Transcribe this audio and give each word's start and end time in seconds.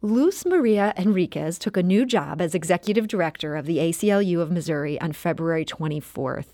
Luz 0.00 0.46
Maria 0.46 0.94
Henriquez 0.96 1.58
took 1.58 1.76
a 1.76 1.82
new 1.82 2.06
job 2.06 2.40
as 2.40 2.54
executive 2.54 3.08
director 3.08 3.56
of 3.56 3.66
the 3.66 3.78
ACLU 3.78 4.40
of 4.40 4.48
Missouri 4.48 5.00
on 5.00 5.12
February 5.12 5.64
24th. 5.64 6.44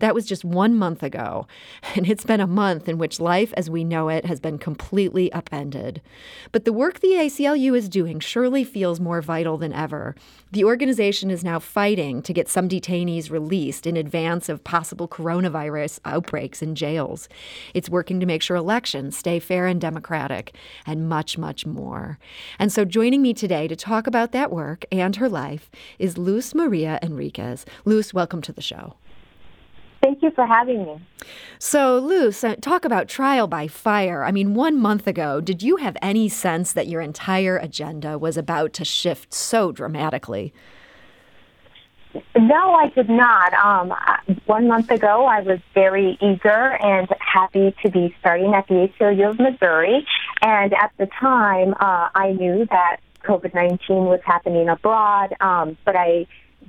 That 0.00 0.16
was 0.16 0.26
just 0.26 0.44
one 0.44 0.74
month 0.74 1.04
ago, 1.04 1.46
and 1.94 2.08
it's 2.10 2.24
been 2.24 2.40
a 2.40 2.46
month 2.48 2.88
in 2.88 2.98
which 2.98 3.20
life 3.20 3.54
as 3.56 3.70
we 3.70 3.84
know 3.84 4.08
it 4.08 4.24
has 4.24 4.40
been 4.40 4.58
completely 4.58 5.32
upended. 5.32 6.02
But 6.50 6.64
the 6.64 6.72
work 6.72 6.98
the 6.98 7.12
ACLU 7.12 7.76
is 7.76 7.88
doing 7.88 8.18
surely 8.18 8.64
feels 8.64 8.98
more 8.98 9.22
vital 9.22 9.58
than 9.58 9.72
ever. 9.72 10.16
The 10.50 10.64
organization 10.64 11.30
is 11.30 11.44
now 11.44 11.60
fighting 11.60 12.20
to 12.22 12.32
get 12.32 12.48
some 12.48 12.68
detainees 12.68 13.30
released 13.30 13.86
in 13.86 13.96
advance 13.96 14.48
of 14.48 14.64
possible 14.64 15.06
coronavirus 15.06 16.00
outbreaks 16.04 16.62
in 16.62 16.74
jails. 16.74 17.28
It's 17.74 17.88
working 17.88 18.18
to 18.18 18.26
make 18.26 18.42
sure 18.42 18.56
elections 18.56 19.16
stay 19.16 19.38
fair 19.38 19.68
and 19.68 19.80
democratic, 19.80 20.56
and 20.84 21.08
much, 21.08 21.38
much 21.38 21.64
more. 21.64 22.18
And 22.58 22.72
so 22.72 22.87
joining 22.88 23.22
me 23.22 23.34
today 23.34 23.68
to 23.68 23.76
talk 23.76 24.06
about 24.06 24.32
that 24.32 24.50
work 24.50 24.84
and 24.90 25.16
her 25.16 25.28
life 25.28 25.70
is 25.98 26.18
Luz 26.18 26.54
Maria 26.54 26.98
Henriquez. 27.02 27.64
Luz, 27.84 28.12
welcome 28.14 28.42
to 28.42 28.52
the 28.52 28.62
show. 28.62 28.94
Thank 30.02 30.22
you 30.22 30.30
for 30.30 30.46
having 30.46 30.84
me. 30.84 31.00
So, 31.58 31.98
Luz, 31.98 32.42
uh, 32.44 32.54
talk 32.60 32.84
about 32.84 33.08
trial 33.08 33.46
by 33.46 33.66
fire. 33.66 34.24
I 34.24 34.30
mean, 34.30 34.54
one 34.54 34.80
month 34.80 35.06
ago, 35.06 35.40
did 35.40 35.62
you 35.62 35.76
have 35.76 35.96
any 36.00 36.28
sense 36.28 36.72
that 36.72 36.86
your 36.86 37.00
entire 37.00 37.58
agenda 37.58 38.16
was 38.18 38.36
about 38.36 38.72
to 38.74 38.84
shift 38.84 39.34
so 39.34 39.72
dramatically? 39.72 40.52
No, 42.36 42.74
I 42.74 42.88
did 42.88 43.08
not. 43.08 43.52
Um, 43.54 43.92
one 44.46 44.68
month 44.68 44.90
ago, 44.90 45.26
I 45.26 45.40
was 45.40 45.58
very 45.74 46.16
eager 46.22 46.76
and 46.80 47.08
happy 47.20 47.74
to 47.82 47.90
be 47.90 48.14
starting 48.20 48.54
at 48.54 48.66
the 48.68 48.88
ACLU 48.88 49.30
of 49.30 49.38
Missouri. 49.38 50.06
And 50.42 50.72
at 50.74 50.92
the 50.98 51.06
time, 51.20 51.74
uh, 51.74 52.08
I 52.14 52.32
knew 52.32 52.66
that 52.70 52.98
COVID 53.24 53.54
19 53.54 53.78
was 54.04 54.20
happening 54.24 54.68
abroad, 54.68 55.34
um, 55.40 55.76
but 55.84 55.96
I 55.96 56.26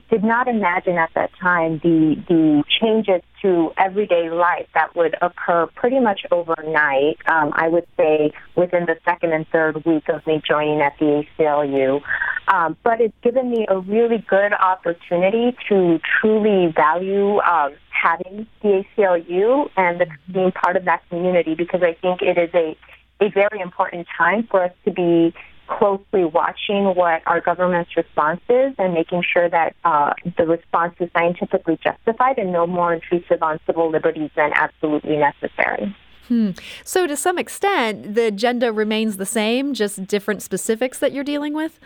did 0.09 0.23
not 0.23 0.47
imagine 0.47 0.97
at 0.97 1.11
that 1.15 1.31
time 1.39 1.79
the 1.83 2.15
the 2.27 2.63
changes 2.79 3.21
to 3.41 3.71
everyday 3.77 4.29
life 4.29 4.67
that 4.73 4.95
would 4.95 5.15
occur 5.21 5.67
pretty 5.75 5.99
much 5.99 6.21
overnight. 6.31 7.17
Um, 7.27 7.51
I 7.53 7.67
would 7.67 7.87
say 7.97 8.31
within 8.55 8.85
the 8.85 8.97
second 9.05 9.33
and 9.33 9.47
third 9.49 9.85
week 9.85 10.09
of 10.09 10.25
me 10.25 10.41
joining 10.47 10.81
at 10.81 10.97
the 10.99 11.25
ACLU. 11.39 12.01
Um, 12.47 12.75
but 12.83 12.99
it's 12.99 13.13
given 13.21 13.51
me 13.51 13.67
a 13.69 13.79
really 13.79 14.25
good 14.27 14.53
opportunity 14.53 15.55
to 15.69 15.99
truly 16.19 16.73
value 16.75 17.37
um, 17.39 17.73
having 17.89 18.47
the 18.61 18.83
ACLU 18.97 19.69
and 19.77 20.01
the, 20.01 20.07
being 20.31 20.51
part 20.51 20.75
of 20.75 20.85
that 20.85 21.07
community 21.09 21.53
because 21.53 21.81
I 21.83 21.93
think 22.01 22.21
it 22.21 22.37
is 22.37 22.49
a 22.53 22.75
a 23.21 23.29
very 23.29 23.59
important 23.59 24.07
time 24.17 24.47
for 24.49 24.63
us 24.63 24.71
to 24.85 24.91
be 24.91 25.33
closely 25.67 26.25
watching 26.25 26.95
what 26.95 27.21
our 27.27 27.39
government's 27.39 27.95
response 27.95 28.41
is 28.49 28.73
and 28.77 28.93
making 28.93 29.21
sure 29.21 29.49
that 29.49 29.75
uh, 29.85 30.13
the 30.37 30.45
response 30.45 30.95
is 30.99 31.09
scientifically 31.13 31.77
justified 31.83 32.37
and 32.37 32.51
no 32.51 32.65
more 32.65 32.93
intrusive 32.93 33.41
on 33.43 33.59
civil 33.67 33.89
liberties 33.89 34.31
than 34.35 34.51
absolutely 34.55 35.17
necessary. 35.17 35.95
Hmm. 36.27 36.51
So, 36.83 37.07
to 37.07 37.17
some 37.17 37.39
extent, 37.39 38.15
the 38.15 38.25
agenda 38.25 38.71
remains 38.71 39.17
the 39.17 39.25
same, 39.25 39.73
just 39.73 40.05
different 40.05 40.41
specifics 40.43 40.99
that 40.99 41.11
you're 41.11 41.23
dealing 41.23 41.53
with? 41.53 41.79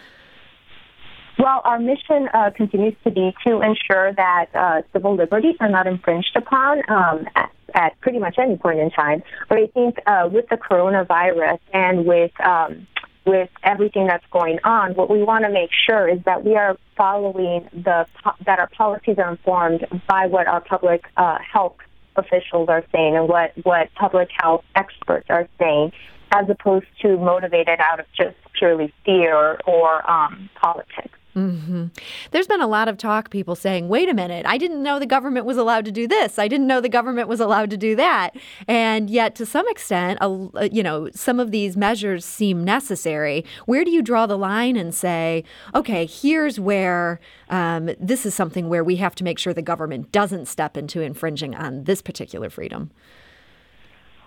Well, 1.39 1.61
our 1.63 1.79
mission 1.79 2.29
uh, 2.33 2.51
continues 2.55 2.95
to 3.03 3.11
be 3.11 3.33
to 3.45 3.61
ensure 3.61 4.13
that 4.13 4.45
uh, 4.53 4.81
civil 4.93 5.15
liberties 5.15 5.55
are 5.59 5.69
not 5.69 5.87
infringed 5.87 6.35
upon 6.35 6.83
um, 6.89 7.27
at, 7.35 7.51
at, 7.73 7.99
pretty 8.01 8.19
much 8.19 8.35
any 8.37 8.55
point 8.55 8.79
in 8.79 8.91
time. 8.91 9.23
But 9.49 9.57
I 9.57 9.67
think 9.67 9.97
uh, 10.05 10.29
with 10.31 10.47
the 10.49 10.57
coronavirus 10.57 11.59
and 11.73 12.05
with 12.05 12.31
um, 12.39 12.87
with 13.25 13.49
everything 13.63 14.07
that's 14.07 14.25
going 14.31 14.59
on, 14.63 14.95
what 14.95 15.09
we 15.09 15.23
want 15.23 15.45
to 15.45 15.49
make 15.49 15.69
sure 15.87 16.07
is 16.09 16.19
that 16.25 16.43
we 16.43 16.55
are 16.55 16.77
following 16.97 17.67
the 17.73 18.05
that 18.45 18.59
our 18.59 18.69
policies 18.69 19.17
are 19.17 19.31
informed 19.31 19.87
by 20.07 20.27
what 20.27 20.47
our 20.47 20.61
public 20.61 21.05
uh, 21.17 21.39
health 21.39 21.77
officials 22.15 22.69
are 22.69 22.83
saying 22.91 23.15
and 23.15 23.27
what 23.27 23.53
what 23.63 23.93
public 23.95 24.29
health 24.37 24.63
experts 24.75 25.25
are 25.29 25.47
saying, 25.59 25.91
as 26.31 26.47
opposed 26.49 26.85
to 27.01 27.17
motivated 27.17 27.79
out 27.79 27.99
of 27.99 28.05
just 28.15 28.35
purely 28.57 28.93
fear 29.03 29.59
or 29.65 30.09
um, 30.09 30.49
politics. 30.61 31.17
Mm-hmm. 31.35 31.87
There's 32.29 32.47
been 32.47 32.61
a 32.61 32.67
lot 32.67 32.87
of 32.87 32.97
talk, 32.97 33.31
people 33.31 33.55
saying, 33.55 33.89
wait 33.89 34.07
a 34.07 34.13
minute, 34.13 34.45
I 34.45 34.57
didn't 34.57 34.83
know 34.83 34.99
the 34.99 35.07
government 35.07 35.45
was 35.45 35.57
allowed 35.57 35.85
to 35.85 35.91
do 35.91 36.07
this. 36.07 36.37
I 36.37 36.47
didn't 36.47 36.67
know 36.67 36.79
the 36.79 36.89
government 36.89 37.27
was 37.27 37.39
allowed 37.39 37.71
to 37.71 37.77
do 37.77 37.95
that. 37.95 38.35
And 38.67 39.09
yet, 39.09 39.33
to 39.35 39.45
some 39.45 39.67
extent, 39.69 40.19
a, 40.21 40.69
you 40.71 40.83
know, 40.83 41.09
some 41.13 41.39
of 41.39 41.49
these 41.49 41.75
measures 41.75 42.23
seem 42.23 42.63
necessary. 42.63 43.43
Where 43.65 43.83
do 43.83 43.89
you 43.89 44.03
draw 44.03 44.27
the 44.27 44.37
line 44.37 44.77
and 44.77 44.93
say, 44.93 45.43
okay, 45.73 46.05
here's 46.05 46.59
where 46.59 47.19
um, 47.49 47.89
this 47.99 48.25
is 48.25 48.35
something 48.35 48.69
where 48.69 48.83
we 48.83 48.97
have 48.97 49.15
to 49.15 49.23
make 49.23 49.39
sure 49.39 49.53
the 49.53 49.63
government 49.63 50.11
doesn't 50.11 50.45
step 50.45 50.77
into 50.77 51.01
infringing 51.01 51.55
on 51.55 51.85
this 51.85 52.01
particular 52.01 52.51
freedom? 52.51 52.91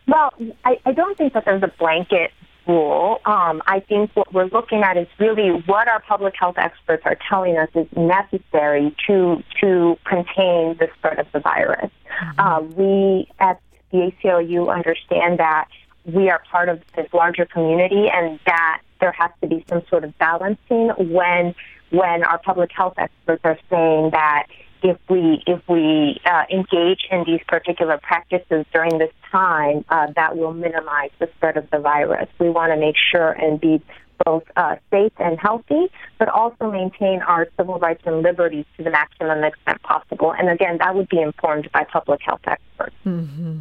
Well, 0.09 0.33
I, 0.65 0.81
I 0.85 0.93
don't 0.93 1.17
think 1.19 1.35
that 1.35 1.45
there's 1.45 1.63
a 1.63 1.73
blanket 1.79 2.31
rule. 2.67 3.21
Um, 3.25 3.63
I 3.67 3.81
think 3.81 4.11
what 4.15 4.33
we're 4.33 4.47
looking 4.47 4.83
at 4.83 4.97
is 4.97 5.07
really 5.19 5.63
what 5.67 5.89
our 5.89 6.01
public 6.01 6.35
health 6.39 6.57
experts 6.59 7.03
are 7.05 7.17
telling 7.29 7.57
us 7.57 7.69
is 7.75 7.87
necessary 7.97 8.95
to 9.07 9.43
to 9.61 9.99
contain 10.05 10.77
the 10.79 10.89
spread 10.99 11.19
of 11.19 11.27
the 11.33 11.41
virus. 11.41 11.91
Mm-hmm. 12.21 12.41
Uh, 12.41 12.61
we 12.61 13.29
at 13.39 13.61
the 13.91 14.13
ACLU 14.13 14.73
understand 14.73 15.39
that 15.39 15.69
we 16.05 16.31
are 16.31 16.43
part 16.51 16.69
of 16.69 16.81
this 16.95 17.13
larger 17.13 17.47
community 17.47 18.09
and 18.09 18.39
that 18.47 18.83
there 19.01 19.13
has 19.13 19.31
to 19.41 19.47
be 19.47 19.65
some 19.69 19.83
sort 19.89 20.05
of 20.05 20.17
balancing 20.19 20.91
when 20.99 21.55
when 21.91 22.25
our 22.25 22.39
public 22.39 22.71
health 22.73 22.95
experts 22.99 23.43
are 23.45 23.59
saying 23.71 24.11
that 24.11 24.47
if 24.91 24.99
we 25.09 25.43
if 25.47 25.61
we 25.69 26.21
uh, 26.25 26.45
engage 26.51 27.07
in 27.11 27.25
these 27.25 27.41
particular 27.49 27.99
practices 27.99 28.65
during 28.73 28.99
this 28.99 29.13
time, 29.31 29.85
uh, 29.89 30.09
that 30.15 30.37
will 30.37 30.53
minimize 30.53 31.11
the 31.19 31.29
spread 31.37 31.57
of 31.57 31.69
the 31.71 31.79
virus. 31.79 32.29
We 32.39 32.51
want 32.51 32.73
to 32.73 32.79
make 32.79 32.97
sure 32.97 33.33
and 33.33 33.61
be 33.61 33.83
both 34.25 34.45
uh, 34.57 34.77
safe 34.91 35.13
and 35.19 35.39
healthy, 35.39 35.91
but 36.19 36.29
also 36.29 36.71
maintain 36.71 37.23
our 37.23 37.49
civil 37.57 37.79
rights 37.79 38.03
and 38.07 38.23
liberties 38.23 38.65
to 38.77 38.85
the 38.85 38.91
maximum 38.91 39.45
extent 39.45 39.83
possible. 39.83 40.33
And 40.33 40.49
again, 40.49 40.79
that 40.79 40.95
would 40.95 41.09
be 41.09 41.21
informed 41.21 41.71
by 41.73 41.85
public 41.85 42.21
health 42.23 42.41
experts. 42.47 42.95
Mm-hmm. 43.05 43.59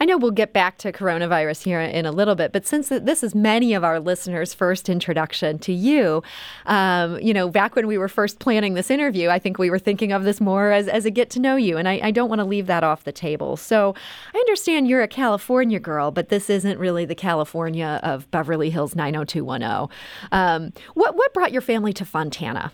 I 0.00 0.04
know 0.04 0.16
we'll 0.16 0.30
get 0.30 0.52
back 0.52 0.78
to 0.78 0.92
coronavirus 0.92 1.64
here 1.64 1.80
in 1.80 2.06
a 2.06 2.12
little 2.12 2.34
bit, 2.34 2.52
but 2.52 2.66
since 2.66 2.88
this 2.88 3.22
is 3.22 3.34
many 3.34 3.74
of 3.74 3.84
our 3.84 3.98
listeners' 4.00 4.54
first 4.54 4.88
introduction 4.88 5.58
to 5.60 5.72
you, 5.72 6.22
um, 6.66 7.18
you 7.20 7.34
know, 7.34 7.48
back 7.48 7.74
when 7.76 7.86
we 7.86 7.98
were 7.98 8.08
first 8.08 8.38
planning 8.38 8.74
this 8.74 8.90
interview, 8.90 9.28
I 9.28 9.38
think 9.38 9.58
we 9.58 9.70
were 9.70 9.78
thinking 9.78 10.12
of 10.12 10.24
this 10.24 10.40
more 10.40 10.72
as, 10.72 10.88
as 10.88 11.04
a 11.04 11.10
get 11.10 11.30
to 11.30 11.40
know 11.40 11.56
you, 11.56 11.76
and 11.76 11.88
I, 11.88 12.00
I 12.02 12.10
don't 12.10 12.28
want 12.28 12.40
to 12.40 12.44
leave 12.44 12.66
that 12.66 12.84
off 12.84 13.04
the 13.04 13.12
table. 13.12 13.56
So 13.56 13.94
I 14.34 14.38
understand 14.38 14.88
you're 14.88 15.02
a 15.02 15.08
California 15.08 15.80
girl, 15.80 16.10
but 16.10 16.28
this 16.28 16.48
isn't 16.50 16.78
really 16.78 17.04
the 17.04 17.14
California 17.14 18.00
of 18.02 18.30
Beverly 18.30 18.70
Hills 18.70 18.94
90210. 18.94 19.85
Um, 20.32 20.72
what, 20.94 21.16
what 21.16 21.32
brought 21.34 21.52
your 21.52 21.62
family 21.62 21.92
to 21.94 22.04
Fontana? 22.04 22.72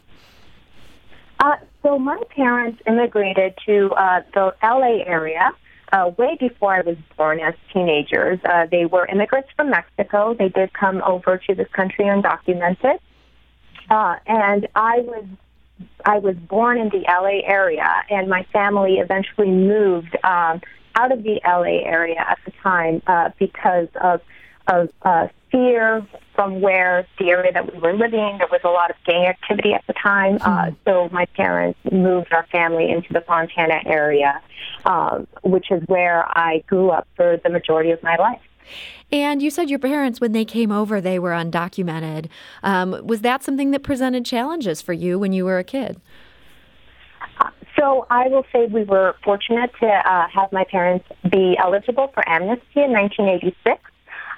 Uh, 1.40 1.56
so 1.82 1.98
my 1.98 2.22
parents 2.30 2.80
immigrated 2.86 3.54
to 3.66 3.90
uh, 3.92 4.22
the 4.32 4.54
LA 4.62 5.02
area 5.04 5.50
uh, 5.92 6.10
way 6.16 6.36
before 6.38 6.74
I 6.74 6.80
was 6.80 6.96
born 7.16 7.40
as 7.40 7.54
teenagers. 7.72 8.38
Uh, 8.44 8.66
they 8.70 8.86
were 8.86 9.06
immigrants 9.06 9.48
from 9.56 9.70
Mexico. 9.70 10.34
They 10.34 10.48
did 10.48 10.72
come 10.72 11.02
over 11.04 11.38
to 11.38 11.54
this 11.54 11.68
country 11.72 12.06
undocumented. 12.06 12.98
Uh, 13.90 14.16
and 14.26 14.68
I 14.74 15.00
was 15.00 15.24
I 16.04 16.18
was 16.18 16.36
born 16.36 16.78
in 16.78 16.90
the 16.90 17.04
LA 17.08 17.40
area, 17.44 17.88
and 18.08 18.28
my 18.28 18.44
family 18.52 18.98
eventually 18.98 19.50
moved 19.50 20.16
um, 20.24 20.60
out 20.94 21.10
of 21.10 21.24
the 21.24 21.40
LA 21.44 21.82
area 21.84 22.20
at 22.20 22.38
the 22.44 22.52
time 22.62 23.02
uh, 23.06 23.30
because 23.38 23.88
of 24.00 24.20
of 24.68 24.90
uh, 25.02 25.28
fear 25.50 26.06
from 26.34 26.60
where 26.60 27.06
the 27.18 27.30
area 27.30 27.52
that 27.52 27.72
we 27.72 27.78
were 27.78 27.92
living. 27.92 28.38
There 28.38 28.48
was 28.50 28.60
a 28.64 28.68
lot 28.68 28.90
of 28.90 28.96
gang 29.04 29.26
activity 29.26 29.72
at 29.74 29.84
the 29.86 29.92
time, 29.92 30.38
mm-hmm. 30.38 30.50
uh, 30.50 30.66
hmm. 30.70 30.74
so 30.86 31.08
my 31.12 31.26
parents 31.26 31.78
moved 31.90 32.32
our 32.32 32.46
family 32.46 32.90
into 32.90 33.12
the 33.12 33.20
Fontana 33.20 33.80
area, 33.84 34.40
um, 34.86 35.26
which 35.42 35.70
is 35.70 35.82
where 35.86 36.26
I 36.26 36.64
grew 36.66 36.90
up 36.90 37.06
for 37.16 37.38
the 37.42 37.50
majority 37.50 37.90
of 37.90 38.02
my 38.02 38.16
life. 38.16 38.40
And 39.10 39.42
you 39.42 39.50
said 39.50 39.68
your 39.68 39.78
parents, 39.78 40.20
when 40.20 40.32
they 40.32 40.44
came 40.44 40.72
over, 40.72 41.00
they 41.00 41.18
were 41.18 41.32
undocumented. 41.32 42.28
Um, 42.62 43.06
was 43.06 43.20
that 43.20 43.42
something 43.42 43.72
that 43.72 43.82
presented 43.82 44.24
challenges 44.24 44.80
for 44.80 44.92
you 44.92 45.18
when 45.18 45.32
you 45.32 45.44
were 45.44 45.58
a 45.58 45.64
kid? 45.64 46.00
So 47.78 48.06
I 48.10 48.28
will 48.28 48.44
say 48.52 48.66
we 48.66 48.84
were 48.84 49.16
fortunate 49.24 49.70
to 49.80 49.86
uh, 49.86 50.28
have 50.28 50.52
my 50.52 50.64
parents 50.64 51.06
be 51.30 51.56
eligible 51.58 52.08
for 52.14 52.26
amnesty 52.28 52.80
in 52.80 52.92
1986. 52.92 53.82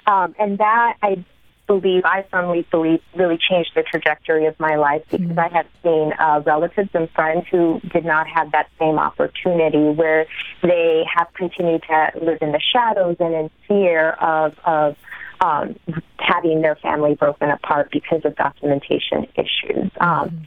Um, 0.07 0.35
and 0.39 0.57
that 0.59 0.97
I 1.01 1.23
believe, 1.67 2.03
I 2.05 2.25
firmly 2.29 2.65
believe, 2.69 3.01
really 3.15 3.37
changed 3.37 3.71
the 3.75 3.83
trajectory 3.83 4.45
of 4.45 4.59
my 4.59 4.75
life 4.75 5.03
because 5.09 5.25
mm-hmm. 5.27 5.39
I 5.39 5.47
have 5.49 5.65
seen 5.83 6.13
uh, 6.19 6.41
relatives 6.45 6.89
and 6.93 7.09
friends 7.11 7.45
who 7.49 7.79
did 7.91 8.05
not 8.05 8.27
have 8.27 8.51
that 8.51 8.69
same 8.79 8.99
opportunity, 8.99 9.89
where 9.89 10.27
they 10.61 11.05
have 11.15 11.33
continued 11.33 11.83
to 11.83 12.11
live 12.21 12.37
in 12.41 12.51
the 12.51 12.61
shadows 12.73 13.17
and 13.19 13.33
in 13.33 13.49
fear 13.67 14.11
of 14.11 14.57
of 14.63 14.95
um, 15.41 15.75
having 16.19 16.61
their 16.61 16.75
family 16.75 17.15
broken 17.15 17.49
apart 17.49 17.89
because 17.91 18.21
of 18.25 18.35
documentation 18.35 19.27
issues. 19.35 19.91
Um, 19.99 20.29
mm-hmm 20.29 20.43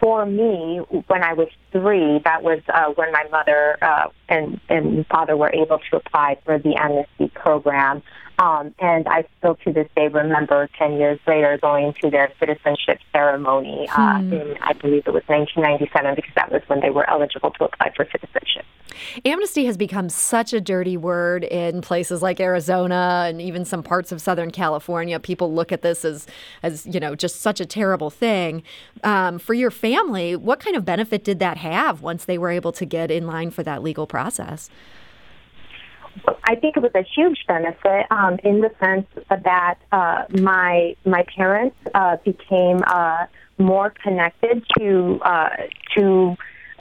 for 0.00 0.24
me, 0.24 0.78
when 1.06 1.22
I 1.22 1.32
was 1.32 1.48
three, 1.72 2.20
that 2.24 2.42
was 2.42 2.60
uh, 2.68 2.92
when 2.94 3.12
my 3.12 3.24
mother 3.30 3.76
uh, 3.82 4.08
and, 4.28 4.60
and 4.68 5.06
father 5.06 5.36
were 5.36 5.52
able 5.52 5.80
to 5.90 5.96
apply 5.96 6.38
for 6.44 6.58
the 6.58 6.76
amnesty 6.76 7.28
program. 7.34 8.02
Um, 8.38 8.72
and 8.78 9.08
I 9.08 9.24
still 9.38 9.56
to 9.64 9.72
this 9.72 9.88
day 9.96 10.06
remember 10.06 10.68
10 10.78 10.92
years 10.92 11.18
later 11.26 11.58
going 11.60 11.92
to 12.02 12.10
their 12.10 12.32
citizenship 12.38 13.00
ceremony 13.12 13.88
uh, 13.88 14.20
hmm. 14.20 14.32
in, 14.32 14.56
I 14.60 14.74
believe 14.74 15.02
it 15.06 15.12
was 15.12 15.24
1997, 15.26 16.14
because 16.14 16.34
that 16.36 16.52
was 16.52 16.62
when 16.68 16.80
they 16.80 16.90
were 16.90 17.08
eligible 17.10 17.50
to 17.52 17.64
apply 17.64 17.92
for 17.96 18.04
citizenship. 18.04 18.64
Amnesty 19.24 19.64
has 19.66 19.76
become 19.76 20.08
such 20.08 20.52
a 20.52 20.60
dirty 20.60 20.96
word 20.96 21.44
in 21.44 21.80
places 21.80 22.22
like 22.22 22.40
Arizona 22.40 23.26
and 23.28 23.40
even 23.42 23.64
some 23.64 23.82
parts 23.82 24.12
of 24.12 24.20
Southern 24.20 24.50
California. 24.50 25.18
People 25.18 25.52
look 25.52 25.72
at 25.72 25.82
this 25.82 26.04
as, 26.04 26.26
as 26.62 26.86
you 26.86 27.00
know, 27.00 27.14
just 27.14 27.40
such 27.40 27.60
a 27.60 27.66
terrible 27.66 28.10
thing. 28.10 28.62
Um, 29.02 29.38
for 29.38 29.54
your 29.54 29.70
family, 29.70 30.36
what 30.36 30.60
kind 30.60 30.76
of 30.76 30.84
benefit 30.84 31.24
did 31.24 31.38
that 31.40 31.56
have 31.58 32.02
once 32.02 32.24
they 32.24 32.38
were 32.38 32.50
able 32.50 32.72
to 32.72 32.84
get 32.84 33.10
in 33.10 33.26
line 33.26 33.50
for 33.50 33.62
that 33.64 33.82
legal 33.82 34.06
process? 34.06 34.70
I 36.44 36.54
think 36.54 36.76
it 36.76 36.82
was 36.82 36.92
a 36.94 37.02
huge 37.02 37.44
benefit 37.46 38.06
um, 38.10 38.38
in 38.44 38.60
the 38.60 38.70
sense 38.80 39.06
that 39.28 39.78
uh, 39.92 40.24
my 40.30 40.96
my 41.04 41.24
parents 41.36 41.76
uh, 41.94 42.16
became 42.24 42.82
uh, 42.86 43.26
more 43.58 43.90
connected 43.90 44.64
to 44.78 45.20
uh, 45.22 45.48
to 45.96 46.36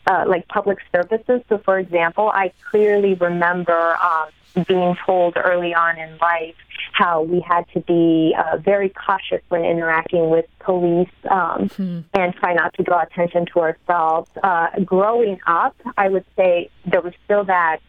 uh, 0.08 0.24
like 0.28 0.48
public 0.48 0.78
services. 0.96 1.42
So, 1.50 1.58
for 1.60 1.78
example, 1.80 2.30
I 2.34 2.54
clearly 2.70 3.14
remember 3.16 3.98
um, 3.98 4.66
being 4.68 4.96
told 5.06 5.38
early 5.38 5.74
on 5.74 5.98
in 5.98 6.18
life 6.18 6.56
how 6.94 7.22
we 7.22 7.42
had 7.42 7.66
to 7.74 7.80
be 7.82 8.36
uh, 8.38 8.58
very 8.58 8.90
cautious 8.90 9.42
when 9.50 9.64
interacting 9.64 10.30
with 10.30 10.46
police 10.60 11.10
um, 11.30 11.70
mm-hmm. 11.70 12.00
and 12.14 12.34
try 12.36 12.54
not 12.54 12.74
to 12.76 12.84
draw 12.84 13.04
attention 13.04 13.46
to 13.54 13.60
ourselves. 13.60 14.30
Uh, 14.42 14.68
growing 14.84 15.40
up, 15.46 15.76
I 15.98 16.10
would 16.10 16.26
say 16.36 16.70
there 16.86 17.02
was 17.02 17.14
still 17.26 17.44
that 17.46 17.80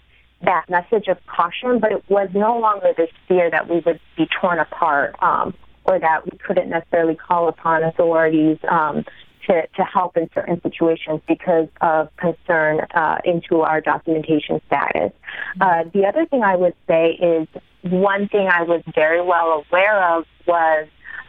that 0.43 0.69
message 0.69 1.09
of 1.09 1.19
caution, 1.27 1.79
but 1.81 1.93
it 1.93 2.05
was 2.09 2.29
no 2.35 2.59
longer 2.59 2.93
this 2.97 3.11
fear 3.27 3.51
that 3.51 3.69
we 3.69 3.81
would 3.81 4.01
be 4.17 4.29
torn 4.41 4.59
apart 4.59 5.17
um, 5.21 5.55
or 5.85 5.99
that 5.99 6.25
we 6.25 6.37
couldn't 6.39 6.69
necessarily 6.69 7.17
call 7.17 7.49
upon 7.49 7.83
authorities 7.83 8.59
um, 8.69 9.05
to, 9.47 9.67
to 9.75 9.83
help 9.83 10.17
in 10.17 10.29
certain 10.35 10.61
situations 10.63 11.21
because 11.27 11.69
of 11.81 12.15
concern 12.17 12.81
uh, 12.95 13.19
into 13.25 13.63
our 13.63 13.81
documentation 13.81 14.61
status. 14.67 15.13
Uh, 15.61 15.85
the 15.93 16.05
other 16.07 16.27
thing 16.27 16.43
I 16.43 16.57
would 16.57 16.75
say 16.87 17.13
is 17.13 17.49
one 17.83 18.29
thing 18.29 18.49
I 18.49 18.63
was 18.63 18.83
very 18.95 19.23
well 19.23 19.65
aware 19.69 20.17
of 20.17 20.25
was 20.47 20.87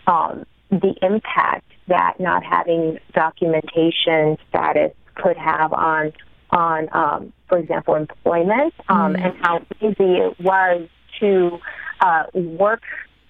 um, 0.08 0.46
the 0.70 0.96
impact 1.02 1.66
that 1.88 2.20
not 2.20 2.44
having 2.44 3.00
documentation 3.14 4.38
status 4.50 4.92
could 5.16 5.38
have 5.38 5.74
on 5.74 6.14
on, 6.52 6.90
um, 6.92 7.34
for 7.48 7.58
example, 7.58 7.96
employment 7.96 8.74
um, 8.90 9.14
mm 9.14 9.20
and 9.20 9.38
how 9.42 9.60
easy 9.82 10.16
it 10.18 10.40
was 10.40 10.88
to 11.20 11.60
uh, 12.00 12.24
work 12.34 12.82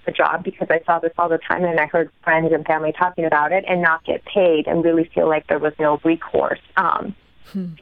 the 0.06 0.12
job 0.12 0.44
because 0.44 0.68
I 0.70 0.82
saw 0.86 1.00
this 1.00 1.12
all 1.18 1.30
the 1.30 1.40
time 1.40 1.64
and 1.64 1.80
I 1.80 1.88
heard 1.88 2.12
friends 2.24 2.52
and 2.54 2.66
family 2.66 2.94
talking 2.98 3.26
about 3.26 3.52
it 3.52 3.66
and 3.68 3.82
not 3.82 4.04
get 4.06 4.24
paid 4.26 4.68
and 4.68 4.84
really 4.84 5.10
feel 5.14 5.28
like 5.28 5.48
there 5.48 5.60
was 5.60 5.74
no 5.80 6.00
recourse. 6.04 6.60
Um, 6.78 7.16
hmm. 7.52 7.74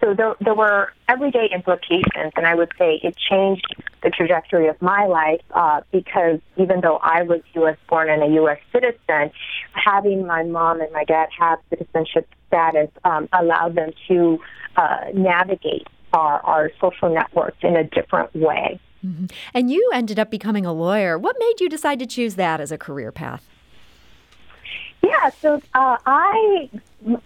So 0.00 0.14
there, 0.14 0.34
there 0.40 0.54
were 0.54 0.92
everyday 1.08 1.48
implications, 1.52 2.32
and 2.36 2.46
I 2.46 2.54
would 2.54 2.72
say 2.78 3.00
it 3.02 3.16
changed 3.16 3.66
the 4.02 4.10
trajectory 4.10 4.68
of 4.68 4.80
my 4.80 5.06
life 5.06 5.40
uh, 5.52 5.80
because 5.90 6.40
even 6.56 6.80
though 6.80 6.98
I 6.98 7.22
was 7.22 7.40
U.S. 7.54 7.76
born 7.88 8.08
and 8.08 8.22
a 8.22 8.34
U.S. 8.34 8.58
citizen, 8.72 9.30
having 9.72 10.26
my 10.26 10.42
mom 10.42 10.80
and 10.80 10.92
my 10.92 11.04
dad 11.04 11.28
have 11.38 11.58
citizenship 11.70 12.28
status 12.48 12.90
um, 13.04 13.28
allowed 13.32 13.74
them 13.74 13.90
to 14.08 14.38
uh, 14.76 14.98
navigate 15.14 15.86
our, 16.12 16.40
our 16.40 16.70
social 16.80 17.12
networks 17.12 17.58
in 17.62 17.76
a 17.76 17.84
different 17.84 18.34
way. 18.34 18.80
Mm-hmm. 19.04 19.26
And 19.54 19.70
you 19.70 19.90
ended 19.92 20.18
up 20.18 20.30
becoming 20.30 20.66
a 20.66 20.72
lawyer. 20.72 21.18
What 21.18 21.36
made 21.38 21.60
you 21.60 21.68
decide 21.68 21.98
to 22.00 22.06
choose 22.06 22.36
that 22.36 22.60
as 22.60 22.72
a 22.72 22.78
career 22.78 23.12
path? 23.12 23.48
Yeah, 25.02 25.30
so 25.30 25.60
uh, 25.74 25.96
I 26.04 26.68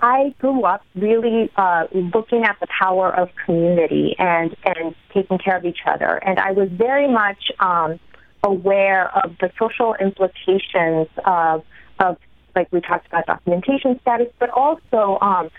I 0.00 0.34
grew 0.38 0.64
up 0.64 0.84
really 0.94 1.50
uh, 1.56 1.86
looking 1.92 2.44
at 2.44 2.58
the 2.60 2.66
power 2.66 3.14
of 3.14 3.30
community 3.44 4.14
and 4.18 4.54
and 4.64 4.94
taking 5.14 5.38
care 5.38 5.56
of 5.56 5.64
each 5.64 5.80
other, 5.86 6.16
and 6.16 6.38
I 6.38 6.52
was 6.52 6.68
very 6.70 7.08
much 7.08 7.50
um, 7.58 7.98
aware 8.42 9.10
of 9.16 9.36
the 9.38 9.50
social 9.58 9.94
implications 9.94 11.08
of 11.24 11.64
of 11.98 12.18
like 12.54 12.68
we 12.72 12.80
talked 12.80 13.06
about 13.06 13.26
documentation 13.26 13.98
status, 14.00 14.28
but 14.38 14.50
also 14.50 15.18
um, 15.20 15.50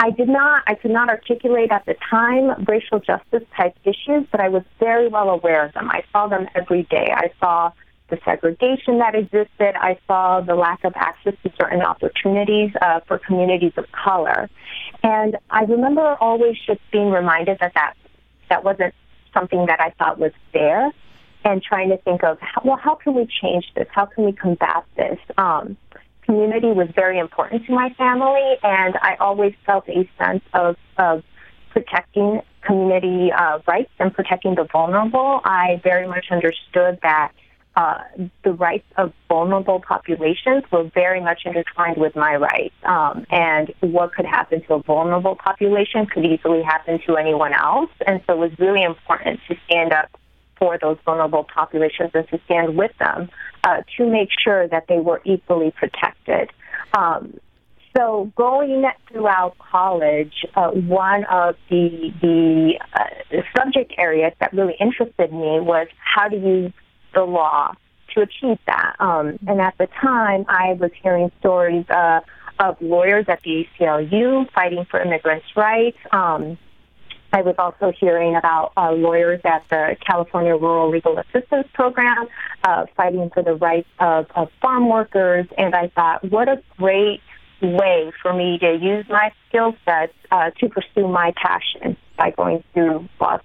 I 0.00 0.10
did 0.10 0.28
not, 0.28 0.62
I 0.66 0.74
could 0.74 0.92
not 0.92 1.08
articulate 1.08 1.72
at 1.72 1.84
the 1.86 1.96
time 2.08 2.64
racial 2.64 3.00
justice 3.00 3.42
type 3.56 3.76
issues, 3.84 4.26
but 4.30 4.40
I 4.40 4.48
was 4.48 4.62
very 4.78 5.08
well 5.08 5.28
aware 5.28 5.66
of 5.66 5.72
them. 5.74 5.90
I 5.90 6.04
saw 6.12 6.28
them 6.28 6.46
every 6.54 6.84
day. 6.84 7.08
I 7.10 7.30
saw 7.40 7.72
the 8.08 8.18
segregation 8.24 8.98
that 8.98 9.14
existed. 9.14 9.74
I 9.76 9.98
saw 10.06 10.40
the 10.40 10.54
lack 10.54 10.84
of 10.84 10.92
access 10.96 11.34
to 11.42 11.52
certain 11.60 11.82
opportunities 11.82 12.70
uh, 12.80 13.00
for 13.06 13.18
communities 13.18 13.72
of 13.76 13.90
color. 13.92 14.48
And 15.02 15.36
I 15.50 15.62
remember 15.62 16.16
always 16.20 16.56
just 16.66 16.80
being 16.90 17.10
reminded 17.10 17.58
that 17.60 17.74
that, 17.74 17.94
that 18.48 18.64
wasn't 18.64 18.94
something 19.32 19.66
that 19.66 19.80
I 19.80 19.90
thought 19.90 20.18
was 20.18 20.32
fair 20.52 20.90
and 21.44 21.62
trying 21.62 21.90
to 21.90 21.96
think 21.98 22.24
of, 22.24 22.38
well, 22.64 22.76
how 22.76 22.94
can 22.94 23.14
we 23.14 23.26
change 23.26 23.66
this? 23.74 23.86
How 23.90 24.06
can 24.06 24.24
we 24.24 24.32
combat 24.32 24.84
this? 24.96 25.18
Um, 25.36 25.76
community 26.22 26.68
was 26.68 26.88
very 26.94 27.18
important 27.18 27.64
to 27.66 27.72
my 27.72 27.90
family, 27.96 28.56
and 28.62 28.96
I 29.00 29.16
always 29.18 29.54
felt 29.64 29.88
a 29.88 30.08
sense 30.18 30.42
of, 30.52 30.76
of 30.98 31.22
protecting 31.70 32.42
community 32.62 33.32
uh, 33.32 33.60
rights 33.66 33.90
and 33.98 34.12
protecting 34.12 34.54
the 34.54 34.64
vulnerable. 34.64 35.40
I 35.44 35.80
very 35.82 36.06
much 36.06 36.26
understood 36.30 36.98
that 37.02 37.32
uh, 37.78 38.02
the 38.42 38.52
rights 38.52 38.90
of 38.96 39.12
vulnerable 39.28 39.78
populations 39.78 40.64
were 40.72 40.90
very 40.94 41.20
much 41.20 41.42
intertwined 41.46 41.96
with 41.96 42.16
my 42.16 42.34
rights. 42.34 42.74
Um, 42.82 43.24
and 43.30 43.72
what 43.80 44.12
could 44.14 44.26
happen 44.26 44.62
to 44.64 44.74
a 44.74 44.82
vulnerable 44.82 45.36
population 45.36 46.06
could 46.06 46.24
easily 46.24 46.62
happen 46.62 46.98
to 47.06 47.16
anyone 47.16 47.52
else. 47.52 47.90
And 48.04 48.20
so 48.26 48.32
it 48.32 48.38
was 48.38 48.58
really 48.58 48.82
important 48.82 49.38
to 49.46 49.54
stand 49.66 49.92
up 49.92 50.10
for 50.58 50.76
those 50.76 50.96
vulnerable 51.04 51.44
populations 51.44 52.10
and 52.14 52.26
to 52.30 52.40
stand 52.46 52.76
with 52.76 52.90
them 52.98 53.30
uh, 53.62 53.82
to 53.96 54.10
make 54.10 54.30
sure 54.42 54.66
that 54.66 54.86
they 54.88 54.98
were 54.98 55.20
equally 55.24 55.70
protected. 55.70 56.50
Um, 56.96 57.38
so 57.96 58.32
going 58.34 58.84
throughout 59.08 59.56
college, 59.58 60.44
uh, 60.56 60.70
one 60.70 61.24
of 61.24 61.54
the 61.70 62.12
the 62.20 62.80
uh, 62.92 63.42
subject 63.56 63.92
areas 63.98 64.32
that 64.40 64.52
really 64.52 64.76
interested 64.80 65.32
me 65.32 65.60
was 65.60 65.86
how 65.98 66.28
do 66.28 66.36
use 66.36 66.72
the 67.14 67.22
law 67.22 67.74
to 68.14 68.22
achieve 68.22 68.58
that. 68.66 68.96
Um, 68.98 69.38
and 69.46 69.60
at 69.60 69.76
the 69.78 69.86
time, 69.86 70.44
I 70.48 70.74
was 70.74 70.90
hearing 71.02 71.30
stories 71.40 71.88
uh, 71.90 72.20
of 72.58 72.80
lawyers 72.80 73.26
at 73.28 73.42
the 73.42 73.66
ACLU 73.80 74.50
fighting 74.52 74.84
for 74.90 75.00
immigrants' 75.00 75.46
rights. 75.56 75.98
Um, 76.12 76.58
I 77.32 77.42
was 77.42 77.56
also 77.58 77.92
hearing 77.92 78.36
about 78.36 78.72
uh, 78.76 78.92
lawyers 78.92 79.40
at 79.44 79.62
the 79.68 79.96
California 80.00 80.56
Rural 80.56 80.90
Legal 80.90 81.18
Assistance 81.18 81.68
Program 81.74 82.26
uh, 82.64 82.86
fighting 82.96 83.30
for 83.30 83.42
the 83.42 83.54
rights 83.54 83.88
of, 83.98 84.26
of 84.34 84.50
farm 84.62 84.88
workers. 84.88 85.46
And 85.58 85.74
I 85.74 85.88
thought, 85.88 86.24
what 86.24 86.48
a 86.48 86.62
great 86.78 87.20
way 87.60 88.12
for 88.22 88.32
me 88.32 88.58
to 88.58 88.76
use 88.76 89.04
my 89.10 89.32
skill 89.48 89.76
sets 89.84 90.14
uh, 90.30 90.50
to 90.58 90.68
pursue 90.68 91.06
my 91.06 91.34
passion 91.36 91.96
by 92.16 92.30
going 92.30 92.64
through 92.72 93.08
law 93.20 93.40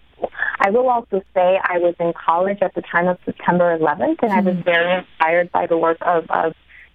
I 0.64 0.70
will 0.70 0.90
also 0.90 1.22
say 1.34 1.60
I 1.62 1.78
was 1.78 1.94
in 2.00 2.14
college 2.14 2.60
at 2.62 2.74
the 2.74 2.82
time 2.82 3.08
of 3.10 3.18
September 3.26 3.78
11th, 3.78 4.00
and 4.00 4.18
mm-hmm. 4.18 4.32
I 4.32 4.42
was 4.42 4.56
hmm. 4.56 4.62
very 4.62 5.00
inspired 5.00 5.52
by 5.52 5.68
the 5.68 5.78
work 5.78 5.98
of, 6.02 6.26
of 6.30 6.54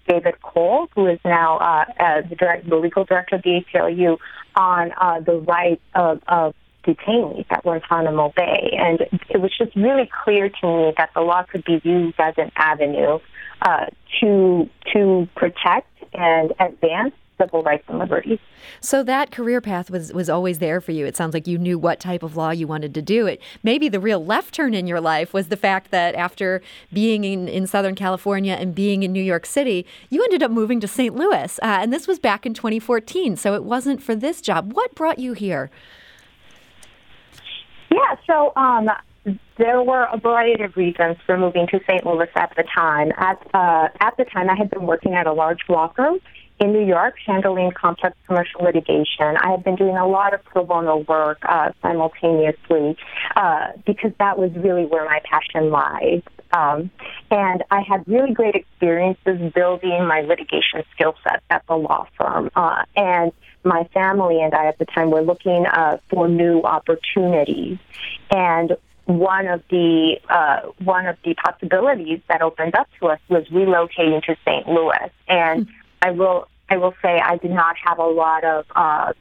David 0.09 0.41
Cole, 0.41 0.89
who 0.95 1.07
is 1.07 1.19
now 1.23 1.59
uh, 1.59 1.85
uh, 2.01 2.23
the, 2.23 2.35
direct, 2.35 2.69
the 2.69 2.77
legal 2.77 3.05
director 3.05 3.37
of 3.37 3.43
the 3.43 3.61
ACLU, 3.61 4.17
on 4.57 4.93
uh, 4.97 5.21
the 5.21 5.37
rights 5.37 5.83
of, 5.95 6.23
of 6.27 6.55
detainees 6.85 7.45
at 7.51 7.63
Guantanamo 7.63 8.33
Bay. 8.35 8.75
And 8.79 9.01
it 9.29 9.39
was 9.39 9.53
just 9.57 9.77
really 9.77 10.09
clear 10.25 10.49
to 10.49 10.67
me 10.67 10.95
that 10.97 11.11
the 11.15 11.21
law 11.21 11.43
could 11.43 11.65
be 11.65 11.81
used 11.85 12.19
as 12.19 12.35
an 12.39 12.51
avenue 12.57 13.19
uh, 13.61 13.87
to 14.21 14.71
to 14.95 15.29
protect 15.35 15.93
and 16.15 16.53
advance 16.59 17.15
civil 17.40 17.62
rights 17.62 17.85
and 17.88 17.99
liberties. 17.99 18.38
So 18.80 19.02
that 19.04 19.30
career 19.30 19.61
path 19.61 19.90
was 19.90 20.12
was 20.12 20.28
always 20.28 20.59
there 20.59 20.80
for 20.80 20.92
you. 20.92 21.07
It 21.07 21.16
sounds 21.16 21.35
like 21.35 21.47
you 21.47 21.59
knew 21.59 21.78
what 21.78 22.00
type 22.00 22.23
of 22.23 22.37
law 22.37 22.50
you 22.50 22.66
wanted 22.66 22.95
to 22.95 23.02
do. 23.02 23.26
It 23.26 23.40
maybe 23.62 23.88
the 23.88 24.00
real 24.00 24.25
left 24.25 24.54
turn 24.54 24.75
in 24.75 24.87
your 24.87 25.00
life 25.00 25.33
was 25.33 25.49
the 25.49 25.57
fact 25.57 25.90
that 25.90 26.14
after 26.14 26.61
being 26.92 27.25
in, 27.25 27.49
in 27.49 27.66
Southern 27.66 27.95
California 27.95 28.54
and 28.54 28.75
being 28.75 29.02
in 29.02 29.12
New 29.12 29.23
York 29.23 29.47
City, 29.47 29.87
you 30.11 30.23
ended 30.23 30.42
up 30.42 30.50
moving 30.50 30.80
to 30.80 30.88
St. 30.88 31.14
Louis, 31.14 31.59
uh, 31.62 31.78
and 31.80 31.92
this 31.92 32.07
was 32.07 32.18
back 32.18 32.45
in 32.45 32.54
2014. 32.54 33.37
So 33.37 33.54
it 33.54 33.64
wasn't 33.64 34.02
for 34.02 34.14
this 34.14 34.40
job. 34.40 34.73
What 34.73 34.95
brought 34.95 35.18
you 35.18 35.33
here? 35.33 35.71
Yeah, 37.90 38.16
so 38.26 38.52
um, 38.54 38.90
there 39.57 39.83
were 39.83 40.07
a 40.12 40.18
variety 40.18 40.62
of 40.62 40.76
reasons 40.76 41.16
for 41.26 41.37
moving 41.37 41.66
to 41.68 41.80
St. 41.88 42.04
Louis 42.07 42.28
at 42.37 42.52
the 42.57 42.64
time. 42.75 43.12
At 43.16 43.45
uh, 43.54 43.88
at 44.00 44.16
the 44.16 44.25
time, 44.25 44.50
I 44.50 44.57
had 44.57 44.71
been 44.71 44.87
working 44.87 45.14
at 45.14 45.26
a 45.26 45.33
large 45.33 45.61
law 45.68 45.92
firm 45.95 46.18
in 46.61 46.73
New 46.73 46.85
York, 46.85 47.15
handling 47.25 47.71
complex 47.73 48.17
commercial 48.27 48.62
litigation. 48.62 49.37
I 49.41 49.50
had 49.50 49.65
been 49.65 49.77
doing 49.77 49.97
a 49.97 50.07
lot 50.07 50.35
of 50.35 50.45
pro 50.45 50.65
bono 50.65 50.99
work 50.99 51.38
uh, 51.43 51.73
simultaneously 51.83 52.97
uh, 53.37 53.69
because 53.87 54.12
that 54.19 54.38
was 54.38 54.50
really 54.57 54.85
where 54.85 55.05
my 55.05 55.21
passion 55.25 55.71
lies. 55.71 56.23
Um, 56.53 56.91
and 57.31 57.62
I 57.71 57.83
had 57.83 58.07
really 58.09 58.33
great 58.33 58.55
experiences 58.55 59.53
building 59.53 60.07
my 60.07 60.23
litigation 60.23 60.83
skill 60.95 61.15
set 61.23 61.43
at 61.50 61.67
the 61.69 61.77
law 61.77 62.09
firm. 62.17 62.50
Uh, 62.57 62.85
and 62.97 63.33
my 63.65 63.85
family 63.93 64.41
and 64.41 64.55
I 64.55 64.67
at 64.67 64.79
the 64.79 64.87
time 64.87 65.11
were 65.11 65.23
looking 65.23 65.67
uh, 65.67 65.99
for 66.09 66.29
new 66.29 66.62
opportunities. 66.62 67.79
And 68.31 68.77
one 69.05 69.47
of 69.47 69.62
the 69.71 70.21
uh, 70.29 70.61
one 70.85 71.07
of 71.07 71.17
the 71.25 71.35
possibilities 71.35 72.21
that 72.29 72.43
opened 72.43 72.75
up 72.75 72.88
to 73.00 73.07
us 73.07 73.21
was 73.29 73.47
relocating 73.49 74.23
to 74.25 74.37
St. 74.45 74.69
Louis. 74.69 75.11
And 75.29 75.67
mm-hmm. 75.67 75.78
I 76.02 76.11
will 76.11 76.49
I 76.69 76.76
will 76.76 76.95
say 77.02 77.19
I 77.19 77.37
did 77.37 77.50
not 77.50 77.76
have 77.85 77.99
a 77.99 78.07
lot 78.07 78.45
of 78.45 78.64
uh, 78.75 79.12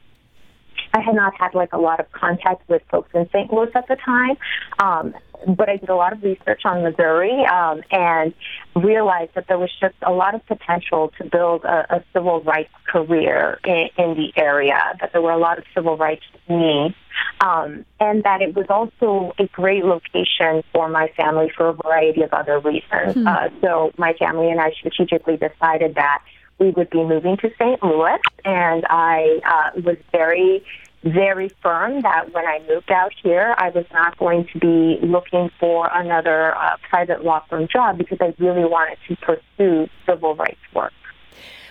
I 0.94 1.00
had 1.00 1.14
not 1.14 1.34
had 1.38 1.54
like 1.54 1.72
a 1.72 1.78
lot 1.78 2.00
of 2.00 2.10
contact 2.12 2.68
with 2.68 2.82
folks 2.90 3.10
in 3.14 3.28
St. 3.30 3.52
Louis 3.52 3.70
at 3.74 3.88
the 3.88 3.96
time, 3.96 4.36
um, 4.78 5.14
but 5.56 5.68
I 5.68 5.76
did 5.76 5.88
a 5.88 5.94
lot 5.94 6.12
of 6.12 6.22
research 6.22 6.62
on 6.64 6.82
Missouri 6.82 7.44
um, 7.46 7.82
and 7.90 8.34
realized 8.74 9.32
that 9.34 9.46
there 9.48 9.58
was 9.58 9.70
just 9.80 9.94
a 10.02 10.12
lot 10.12 10.34
of 10.34 10.44
potential 10.46 11.12
to 11.18 11.24
build 11.24 11.64
a, 11.64 11.96
a 11.96 12.04
civil 12.12 12.42
rights 12.42 12.72
career 12.86 13.60
in, 13.64 13.88
in 13.98 14.14
the 14.14 14.32
area. 14.36 14.80
That 15.00 15.12
there 15.12 15.22
were 15.22 15.32
a 15.32 15.38
lot 15.38 15.58
of 15.58 15.64
civil 15.74 15.96
rights 15.96 16.24
needs, 16.48 16.94
um, 17.40 17.84
and 18.00 18.24
that 18.24 18.40
it 18.40 18.54
was 18.54 18.66
also 18.68 19.34
a 19.38 19.46
great 19.48 19.84
location 19.84 20.62
for 20.72 20.88
my 20.88 21.08
family 21.16 21.50
for 21.56 21.68
a 21.68 21.72
variety 21.74 22.22
of 22.22 22.32
other 22.32 22.58
reasons. 22.58 23.14
Hmm. 23.14 23.26
Uh, 23.26 23.48
so 23.60 23.92
my 23.98 24.14
family 24.14 24.50
and 24.50 24.60
I 24.60 24.72
strategically 24.72 25.36
decided 25.36 25.94
that 25.96 26.22
we 26.58 26.70
would 26.70 26.90
be 26.90 27.02
moving 27.04 27.36
to 27.38 27.50
St. 27.58 27.82
Louis, 27.82 28.18
and 28.44 28.84
I 28.88 29.40
uh, 29.44 29.80
was 29.80 29.96
very, 30.12 30.64
very 31.04 31.48
firm 31.62 32.02
that 32.02 32.32
when 32.32 32.46
I 32.46 32.60
moved 32.68 32.90
out 32.90 33.12
here, 33.22 33.54
I 33.58 33.70
was 33.70 33.86
not 33.92 34.18
going 34.18 34.46
to 34.52 34.58
be 34.58 34.98
looking 35.02 35.50
for 35.60 35.88
another 35.92 36.56
uh, 36.56 36.76
private 36.88 37.24
law 37.24 37.42
firm 37.48 37.68
job 37.72 37.98
because 37.98 38.18
I 38.20 38.34
really 38.38 38.64
wanted 38.64 38.98
to 39.08 39.16
pursue 39.16 39.88
civil 40.06 40.34
rights 40.34 40.58
work. 40.74 40.92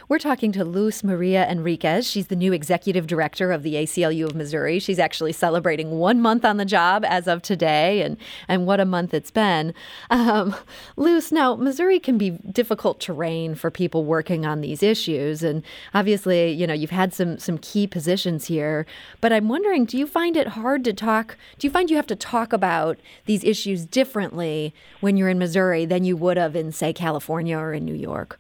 We're 0.10 0.20
talking 0.20 0.54
to 0.54 0.64
Luz 0.64 1.04
Maria 1.04 1.44
Henriquez. 1.44 2.10
She's 2.10 2.28
the 2.28 2.36
new 2.38 2.54
executive 2.54 3.08
director 3.08 3.52
of 3.52 3.62
the 3.62 3.74
ACLU 3.74 4.24
of 4.24 4.36
Missouri. 4.36 4.80
She's 4.80 5.00
actually 5.00 5.34
celebrating 5.34 6.00
one 6.00 6.22
month 6.22 6.46
on 6.46 6.56
the 6.56 6.64
job 6.64 7.04
as 7.06 7.28
of 7.28 7.42
today, 7.42 8.02
and, 8.02 8.16
and 8.48 8.66
what 8.66 8.80
a 8.80 8.86
month 8.86 9.14
it's 9.14 9.32
been. 9.32 9.74
Um, 10.10 10.56
Luz, 10.96 11.34
now, 11.34 11.58
Missouri 11.58 12.00
can 12.00 12.18
be 12.18 12.30
difficult 12.30 13.02
terrain 13.02 13.54
for 13.54 13.70
people 13.70 14.06
working 14.06 14.46
on 14.46 14.62
these 14.62 14.82
issues. 14.82 15.44
And 15.44 15.62
obviously, 15.94 16.52
you 16.52 16.66
know, 16.66 16.74
you've 16.74 16.90
had 16.90 17.14
some, 17.14 17.38
some 17.38 17.58
key 17.58 17.86
positions 17.86 18.46
here. 18.46 18.86
But 19.20 19.34
I'm 19.34 19.50
wondering, 19.50 19.84
do 19.84 19.98
you 19.98 20.08
find 20.08 20.38
it 20.38 20.48
hard 20.48 20.86
to 20.86 20.94
talk? 20.94 21.36
Do 21.60 21.68
you 21.68 21.72
find 21.72 21.90
you 21.90 21.98
have 21.98 22.08
to 22.08 22.16
talk 22.16 22.54
about 22.54 22.98
these 23.26 23.44
issues 23.44 23.86
differently 23.86 24.74
when 25.02 25.18
you're 25.18 25.28
in 25.28 25.38
Missouri 25.38 25.84
than 25.84 26.06
you 26.06 26.16
would 26.16 26.38
have 26.38 26.56
in, 26.56 26.72
say, 26.72 26.94
California 26.94 27.58
or 27.58 27.74
in 27.74 27.84
New 27.84 27.94
York? 27.94 28.40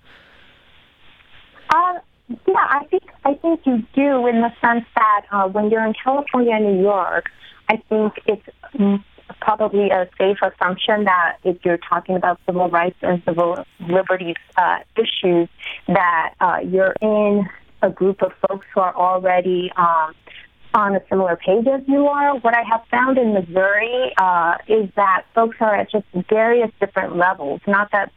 Uh, 1.69 1.99
yeah, 2.29 2.67
I 2.69 2.85
think 2.89 3.03
I 3.23 3.33
think 3.35 3.61
you 3.65 3.83
do 3.93 4.27
in 4.27 4.41
the 4.41 4.51
sense 4.61 4.85
that 4.95 5.25
uh, 5.31 5.47
when 5.47 5.69
you're 5.69 5.85
in 5.85 5.93
California 5.93 6.59
New 6.59 6.81
York, 6.81 7.29
I 7.69 7.77
think 7.89 8.13
it's 8.25 9.03
probably 9.41 9.89
a 9.89 10.09
safe 10.17 10.37
assumption 10.41 11.05
that 11.05 11.37
if 11.43 11.57
you're 11.63 11.77
talking 11.77 12.15
about 12.15 12.39
civil 12.45 12.69
rights 12.69 12.97
and 13.01 13.21
civil 13.25 13.65
liberties 13.79 14.35
uh, 14.57 14.79
issues, 14.97 15.49
that 15.87 16.33
uh, 16.39 16.59
you're 16.63 16.95
in 17.01 17.47
a 17.81 17.89
group 17.89 18.21
of 18.21 18.31
folks 18.47 18.65
who 18.73 18.81
are 18.81 18.95
already 18.95 19.71
um, 19.77 20.13
on 20.73 20.95
a 20.95 21.01
similar 21.09 21.35
page 21.35 21.65
as 21.67 21.81
you 21.87 22.07
are. 22.07 22.37
What 22.37 22.55
I 22.55 22.63
have 22.63 22.83
found 22.89 23.17
in 23.17 23.33
Missouri 23.33 24.13
uh, 24.17 24.57
is 24.67 24.89
that 24.95 25.23
folks 25.33 25.57
are 25.59 25.75
at 25.75 25.91
just 25.91 26.05
various 26.29 26.71
different 26.79 27.15
levels. 27.15 27.61
Not 27.67 27.91
that 27.91 28.11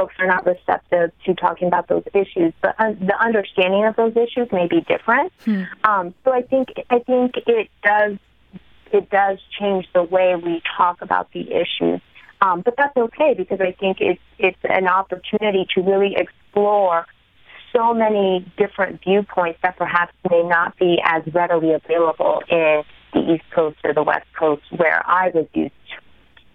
folks 0.00 0.14
are 0.18 0.26
not 0.26 0.46
receptive 0.46 1.12
to 1.26 1.34
talking 1.34 1.68
about 1.68 1.88
those 1.88 2.04
issues, 2.14 2.54
but 2.62 2.74
uh, 2.78 2.92
the 2.92 3.14
understanding 3.20 3.84
of 3.84 3.96
those 3.96 4.16
issues 4.16 4.48
may 4.50 4.66
be 4.66 4.80
different. 4.80 5.32
Hmm. 5.44 5.62
Um, 5.84 6.14
so 6.24 6.32
I 6.32 6.42
think 6.42 6.68
I 6.88 7.00
think 7.00 7.34
it 7.46 7.68
does 7.84 8.16
it 8.92 9.10
does 9.10 9.38
change 9.58 9.86
the 9.94 10.02
way 10.02 10.34
we 10.36 10.62
talk 10.76 11.02
about 11.02 11.30
the 11.32 11.42
issues. 11.50 12.00
Um, 12.42 12.62
but 12.62 12.74
that's 12.78 12.96
okay 12.96 13.34
because 13.36 13.60
I 13.60 13.72
think 13.72 13.98
it's 14.00 14.20
it's 14.38 14.58
an 14.64 14.88
opportunity 14.88 15.66
to 15.74 15.82
really 15.82 16.16
explore 16.16 17.06
so 17.76 17.92
many 17.92 18.50
different 18.56 19.02
viewpoints 19.04 19.60
that 19.62 19.76
perhaps 19.76 20.12
may 20.30 20.42
not 20.42 20.78
be 20.78 20.98
as 21.04 21.22
readily 21.32 21.72
available 21.72 22.42
in 22.48 22.82
the 23.12 23.34
East 23.34 23.44
Coast 23.54 23.76
or 23.84 23.92
the 23.92 24.02
West 24.02 24.26
Coast 24.38 24.62
where 24.76 25.02
I 25.06 25.30
was 25.34 25.46
used 25.52 25.74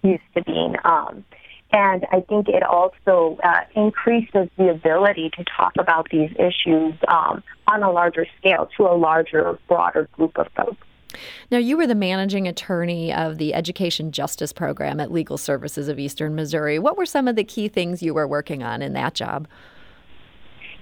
used 0.01 0.23
to 0.35 0.43
being. 0.43 0.75
Um, 0.83 1.23
and 1.75 2.05
I 2.10 2.22
think 2.22 2.48
it 2.48 2.63
also 2.63 3.38
uh, 3.44 3.60
increases 3.75 4.48
the 4.58 4.70
ability 4.70 5.29
to 5.32 5.44
talk 5.44 5.74
about 5.77 6.08
these 6.10 6.32
issues 6.39 6.94
um, 7.10 7.44
on 7.67 7.84
a 7.84 7.91
larger 7.91 8.25
scale 8.38 8.70
to 8.77 8.84
a 8.84 8.96
larger, 8.96 9.60
broader 9.67 10.08
group 10.13 10.38
of 10.38 10.48
folks. 10.55 10.77
Now, 11.51 11.58
you 11.58 11.75
were 11.75 11.86
the 11.86 11.96
managing 11.96 12.48
attorney 12.48 13.13
of 13.13 13.38
the 13.38 13.53
Education 13.53 14.13
Justice 14.13 14.53
Program 14.53 15.01
at 15.01 15.12
Legal 15.12 15.38
Services 15.38 15.89
of 15.89 16.00
Eastern 16.00 16.34
Missouri. 16.34 16.79
What 16.79 16.98
were 16.98 17.05
some 17.05 17.27
of 17.27 17.36
the 17.36 17.44
key 17.44 17.67
things 17.67 18.01
you 18.01 18.13
were 18.13 18.27
working 18.27 18.63
on 18.63 18.82
in 18.82 18.94
that 18.94 19.13
job? 19.13 19.46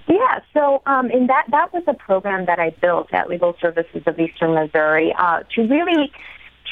Yeah, 0.06 0.40
so 0.52 0.80
um, 0.86 1.10
in 1.10 1.26
that 1.26 1.46
that 1.50 1.72
was 1.72 1.82
a 1.88 1.94
program 1.94 2.46
that 2.46 2.60
I 2.60 2.70
built 2.70 3.12
at 3.12 3.28
Legal 3.28 3.56
Services 3.60 4.02
of 4.06 4.18
Eastern 4.20 4.54
Missouri 4.54 5.12
uh, 5.18 5.42
to 5.54 5.62
really 5.62 6.12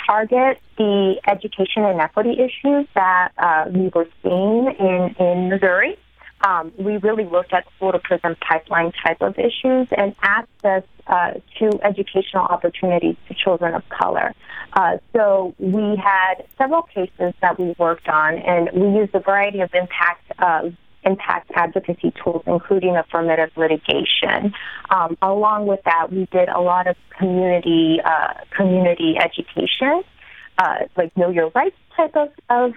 target 0.06 0.60
the 0.78 1.20
education 1.26 1.84
inequity 1.84 2.32
issues 2.32 2.86
that 2.94 3.32
uh, 3.38 3.64
we 3.70 3.88
were 3.88 4.08
seeing 4.22 4.74
in, 4.78 5.14
in 5.18 5.48
Missouri. 5.48 5.96
Um, 6.44 6.72
we 6.76 6.96
really 6.96 7.24
looked 7.24 7.52
at 7.52 7.64
school 7.76 7.92
to 7.92 8.00
prison 8.00 8.36
pipeline 8.40 8.92
type 9.04 9.22
of 9.22 9.38
issues 9.38 9.86
and 9.96 10.14
access 10.22 10.82
uh, 11.06 11.34
to 11.58 11.78
educational 11.84 12.44
opportunities 12.44 13.16
to 13.28 13.34
children 13.34 13.74
of 13.74 13.88
color. 13.88 14.34
Uh, 14.72 14.98
so 15.12 15.54
we 15.58 15.96
had 15.96 16.44
several 16.58 16.82
cases 16.82 17.34
that 17.42 17.58
we 17.60 17.74
worked 17.78 18.08
on, 18.08 18.38
and 18.38 18.70
we 18.72 18.98
used 18.98 19.14
a 19.14 19.20
variety 19.20 19.60
of 19.60 19.72
impact 19.74 20.24
uh, 20.38 20.70
impact 21.04 21.50
advocacy 21.54 22.12
tools, 22.22 22.42
including 22.46 22.96
affirmative 22.96 23.50
litigation. 23.56 24.54
Um, 24.90 25.16
along 25.22 25.66
with 25.66 25.82
that, 25.84 26.12
we 26.12 26.26
did 26.32 26.48
a 26.48 26.60
lot 26.60 26.86
of 26.86 26.96
community 27.18 28.00
uh, 28.04 28.34
community 28.56 29.16
education, 29.18 30.02
uh, 30.58 30.76
like 30.96 31.16
know 31.16 31.30
your 31.30 31.50
rights 31.54 31.76
type 31.96 32.16
of, 32.16 32.28
of 32.48 32.72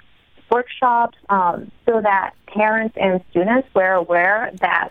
workshops, 0.51 1.17
um, 1.29 1.71
so 1.85 2.01
that 2.01 2.33
parents 2.47 2.95
and 2.99 3.21
students 3.31 3.67
were 3.73 3.91
aware 3.91 4.51
that 4.61 4.89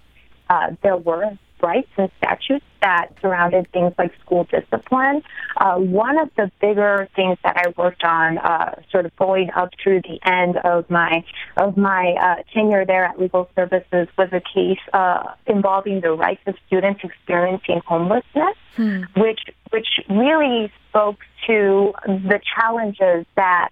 uh, 0.50 0.72
there 0.82 0.96
were 0.96 1.38
rights 1.62 1.88
and 1.96 2.10
statutes 2.18 2.64
that 2.80 3.08
surrounded 3.22 3.66
things 3.72 3.92
like 3.96 4.12
school 4.20 4.44
discipline. 4.44 5.22
Uh, 5.56 5.76
one 5.76 6.18
of 6.18 6.28
the 6.36 6.50
bigger 6.60 7.08
things 7.16 7.38
that 7.42 7.56
I 7.56 7.72
worked 7.80 8.04
on, 8.04 8.38
uh, 8.38 8.80
sort 8.90 9.06
of 9.06 9.16
going 9.16 9.50
up 9.56 9.70
through 9.82 10.02
the 10.02 10.18
end 10.22 10.58
of 10.58 10.88
my 10.90 11.24
of 11.56 11.76
my 11.76 12.14
uh, 12.20 12.42
tenure 12.52 12.84
there 12.84 13.04
at 13.04 13.18
Legal 13.18 13.48
Services, 13.56 14.08
was 14.18 14.28
a 14.32 14.40
case 14.40 14.78
uh, 14.92 15.32
involving 15.46 16.02
the 16.02 16.12
rights 16.12 16.42
of 16.46 16.56
students 16.66 17.00
experiencing 17.02 17.80
homelessness, 17.86 18.56
hmm. 18.76 19.02
which 19.16 19.40
which 19.70 19.88
really 20.10 20.70
spoke 20.90 21.20
to 21.46 21.94
the 22.06 22.40
challenges 22.54 23.26
that 23.36 23.70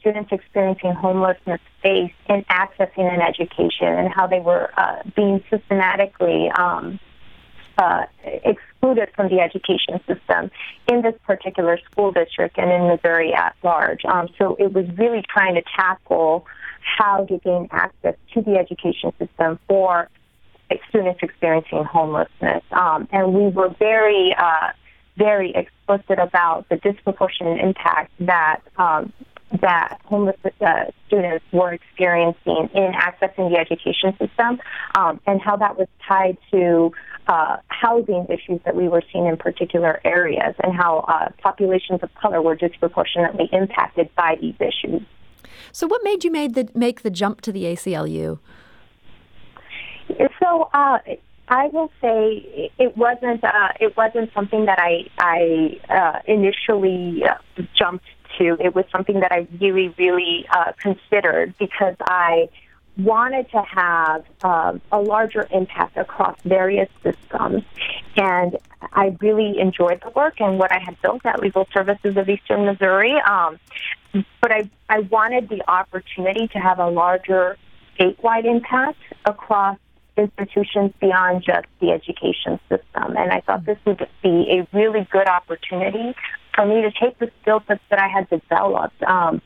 students 0.00 0.32
experiencing 0.32 0.92
homelessness 0.92 1.60
face 1.82 2.12
in 2.28 2.42
accessing 2.44 3.12
an 3.12 3.20
education 3.20 3.88
and 3.88 4.08
how 4.12 4.26
they 4.26 4.40
were 4.40 4.70
uh, 4.76 5.02
being 5.14 5.42
systematically 5.50 6.50
um, 6.50 6.98
uh, 7.78 8.06
excluded 8.24 9.08
from 9.14 9.28
the 9.28 9.40
education 9.40 10.00
system 10.06 10.50
in 10.90 11.02
this 11.02 11.14
particular 11.26 11.78
school 11.90 12.12
district 12.12 12.58
and 12.58 12.70
in 12.70 12.88
Missouri 12.88 13.32
at 13.34 13.54
large. 13.62 14.04
Um, 14.04 14.28
so 14.38 14.56
it 14.58 14.72
was 14.72 14.86
really 14.96 15.22
trying 15.28 15.54
to 15.54 15.62
tackle 15.76 16.46
how 16.80 17.24
to 17.24 17.38
gain 17.38 17.68
access 17.70 18.14
to 18.34 18.42
the 18.42 18.56
education 18.56 19.12
system 19.18 19.58
for 19.68 20.08
students 20.88 21.20
experiencing 21.22 21.84
homelessness. 21.84 22.62
Um, 22.70 23.08
and 23.12 23.34
we 23.34 23.48
were 23.48 23.70
very, 23.78 24.34
uh, 24.36 24.70
very 25.16 25.52
explicit 25.54 26.18
about 26.18 26.68
the 26.68 26.76
disproportionate 26.76 27.60
impact 27.60 28.12
that 28.20 28.60
um, 28.76 29.12
that 29.60 29.98
homeless 30.04 30.36
uh, 30.60 30.84
students 31.06 31.44
were 31.52 31.72
experiencing 31.72 32.68
in 32.74 32.92
accessing 32.92 33.50
the 33.50 33.58
education 33.58 34.12
system 34.18 34.60
um, 34.96 35.20
and 35.26 35.40
how 35.40 35.56
that 35.56 35.76
was 35.76 35.88
tied 36.06 36.38
to 36.52 36.92
uh, 37.26 37.56
housing 37.68 38.26
issues 38.28 38.60
that 38.64 38.76
we 38.76 38.88
were 38.88 39.02
seeing 39.12 39.26
in 39.26 39.36
particular 39.36 40.00
areas 40.04 40.54
and 40.62 40.74
how 40.74 40.98
uh, 41.08 41.30
populations 41.42 42.00
of 42.02 42.14
color 42.14 42.40
were 42.40 42.54
disproportionately 42.54 43.48
impacted 43.52 44.08
by 44.14 44.36
these 44.40 44.54
issues. 44.60 45.02
So, 45.72 45.86
what 45.86 46.02
made 46.04 46.24
you 46.24 46.30
made 46.30 46.54
the 46.54 46.68
make 46.74 47.02
the 47.02 47.10
jump 47.10 47.40
to 47.42 47.52
the 47.52 47.64
ACLU? 47.64 48.38
So, 50.42 50.68
uh, 50.72 50.98
I 51.48 51.66
will 51.68 51.90
say 52.00 52.70
it 52.78 52.96
wasn't 52.96 53.42
uh, 53.42 53.68
it 53.80 53.96
wasn't 53.96 54.32
something 54.32 54.66
that 54.66 54.78
I 54.78 55.06
I 55.18 55.80
uh, 55.88 56.20
initially 56.26 57.24
uh, 57.24 57.62
jumped 57.76 58.06
to. 58.40 58.56
It 58.58 58.74
was 58.74 58.84
something 58.90 59.20
that 59.20 59.32
I 59.32 59.46
really 59.60 59.94
really 59.98 60.46
uh, 60.50 60.72
considered 60.80 61.54
because 61.58 61.96
I 62.00 62.48
wanted 62.98 63.50
to 63.50 63.62
have 63.62 64.24
um, 64.42 64.80
a 64.92 65.00
larger 65.00 65.46
impact 65.50 65.96
across 65.96 66.36
various 66.44 66.88
systems. 67.02 67.62
And 68.16 68.56
I 68.92 69.16
really 69.20 69.58
enjoyed 69.58 70.02
the 70.04 70.10
work 70.10 70.40
and 70.40 70.58
what 70.58 70.72
I 70.72 70.78
had 70.78 71.00
built 71.00 71.24
at 71.24 71.40
Legal 71.40 71.66
Services 71.72 72.16
of 72.16 72.28
Eastern 72.28 72.66
Missouri. 72.66 73.14
Um, 73.20 73.58
but 74.40 74.52
I, 74.52 74.70
I 74.88 75.00
wanted 75.00 75.48
the 75.48 75.62
opportunity 75.70 76.48
to 76.48 76.58
have 76.58 76.78
a 76.78 76.88
larger 76.88 77.56
statewide 77.98 78.44
impact 78.44 78.98
across 79.24 79.78
institutions 80.16 80.92
beyond 81.00 81.44
just 81.44 81.66
the 81.80 81.92
education 81.92 82.58
system. 82.68 83.16
And 83.16 83.32
I 83.32 83.40
thought 83.40 83.64
this 83.64 83.78
would 83.86 84.06
be 84.22 84.58
a 84.58 84.76
really 84.76 85.06
good 85.10 85.28
opportunity 85.28 86.14
for 86.54 86.66
me 86.66 86.82
to 86.82 86.90
take 86.90 87.18
the 87.18 87.30
skill 87.42 87.62
sets 87.66 87.82
that 87.90 87.98
I 87.98 88.08
had 88.08 88.28
developed. 88.28 89.02
Um, 89.02 89.42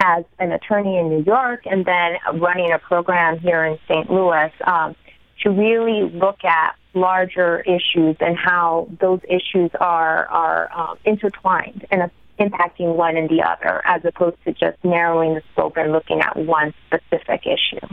as 0.00 0.24
an 0.38 0.52
attorney 0.52 0.96
in 0.96 1.08
New 1.08 1.24
York 1.24 1.62
and 1.66 1.84
then 1.84 2.18
running 2.40 2.70
a 2.70 2.78
program 2.78 3.38
here 3.38 3.64
in 3.64 3.78
St. 3.88 4.10
Louis 4.10 4.52
um, 4.64 4.94
to 5.42 5.50
really 5.50 6.08
look 6.10 6.44
at 6.44 6.76
larger 6.94 7.60
issues 7.60 8.16
and 8.20 8.36
how 8.36 8.88
those 9.00 9.20
issues 9.24 9.70
are 9.80 10.26
are 10.26 10.72
um, 10.72 10.98
intertwined 11.04 11.86
and 11.90 12.10
impacting 12.38 12.96
one 12.96 13.16
and 13.16 13.28
the 13.28 13.42
other, 13.42 13.82
as 13.84 14.04
opposed 14.04 14.36
to 14.44 14.52
just 14.52 14.82
narrowing 14.84 15.34
the 15.34 15.42
scope 15.52 15.76
and 15.76 15.92
looking 15.92 16.20
at 16.20 16.36
one 16.36 16.72
specific 16.86 17.46
issue. 17.46 17.86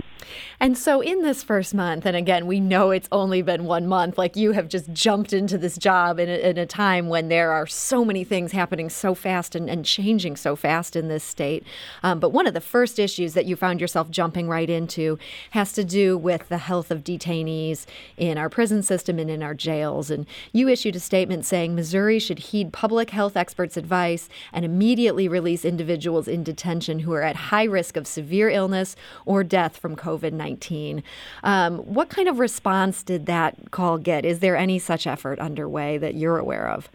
And 0.60 0.78
so, 0.78 1.02
in 1.02 1.22
this 1.22 1.44
first 1.44 1.74
month, 1.74 2.06
and 2.06 2.16
again, 2.16 2.48
we 2.48 2.60
know 2.60 2.92
it's 2.92 3.10
only 3.12 3.42
been 3.42 3.66
one 3.66 3.88
month, 3.88 4.18
like 4.18 4.36
you 4.36 4.54
have 4.54 4.70
just 4.70 4.92
jumped 4.94 5.34
into 5.34 5.58
this 5.58 5.78
job 5.78 6.20
in 6.20 6.30
a, 6.30 6.50
in 6.50 6.58
a 6.58 6.66
time 6.66 7.10
when 7.10 7.28
there 7.28 7.52
are 7.52 7.68
so 7.68 8.06
many 8.06 8.24
things 8.24 8.52
happening 8.52 8.90
so 8.90 9.14
fast 9.14 9.56
and, 9.56 9.70
and 9.70 9.86
changing 9.86 10.36
so 10.36 10.56
fast 10.56 10.96
in 10.96 11.08
this 11.10 11.24
state. 11.24 11.66
Um, 12.04 12.20
but 12.20 12.30
one 12.30 12.48
of 12.48 12.54
the 12.54 12.62
first 12.62 13.00
issues 13.00 13.34
that 13.34 13.46
you 13.46 13.56
found 13.56 13.82
yourself 13.82 14.10
jumping 14.10 14.48
right 14.48 14.70
into 14.70 15.20
has 15.52 15.74
to 15.74 15.84
do 15.84 16.18
with 16.18 16.48
the 16.48 16.58
health 16.58 16.90
of 16.90 17.04
detainees 17.04 17.86
in 18.18 18.38
our 18.38 18.50
prison 18.50 18.82
system 18.82 19.20
and 19.20 19.30
in 19.30 19.44
our 19.44 19.54
jails. 19.54 20.10
And 20.10 20.26
you 20.54 20.70
issued 20.70 20.96
a 20.96 21.00
statement 21.00 21.46
saying 21.46 21.76
Missouri 21.76 22.20
should 22.20 22.40
heed 22.40 22.72
public 22.72 23.10
health 23.10 23.36
experts' 23.36 23.78
advice 23.78 24.30
and 24.52 24.66
immediately 24.66 25.28
release 25.28 25.64
individuals 25.66 26.28
in 26.28 26.44
detention 26.44 27.00
who 27.00 27.14
are 27.14 27.22
at 27.22 27.36
high 27.36 27.64
risk 27.64 27.96
of 27.96 28.08
severe 28.08 28.50
illness 28.50 28.96
or 29.26 29.44
death 29.44 29.78
from 29.78 29.96
COVID. 29.96 30.16
COVID 30.16 30.34
19. 30.34 31.04
Um, 31.44 31.78
what 31.80 32.10
kind 32.10 32.28
of 32.28 32.40
response 32.40 33.04
did 33.04 33.26
that 33.26 33.72
call 33.72 33.98
get? 33.98 34.26
Is 34.26 34.40
there 34.40 34.56
any 34.56 34.80
such 34.80 35.08
effort 35.08 35.40
underway 35.40 35.98
that 35.98 36.16
you're 36.16 36.38
aware 36.38 36.68
of? 36.68 36.90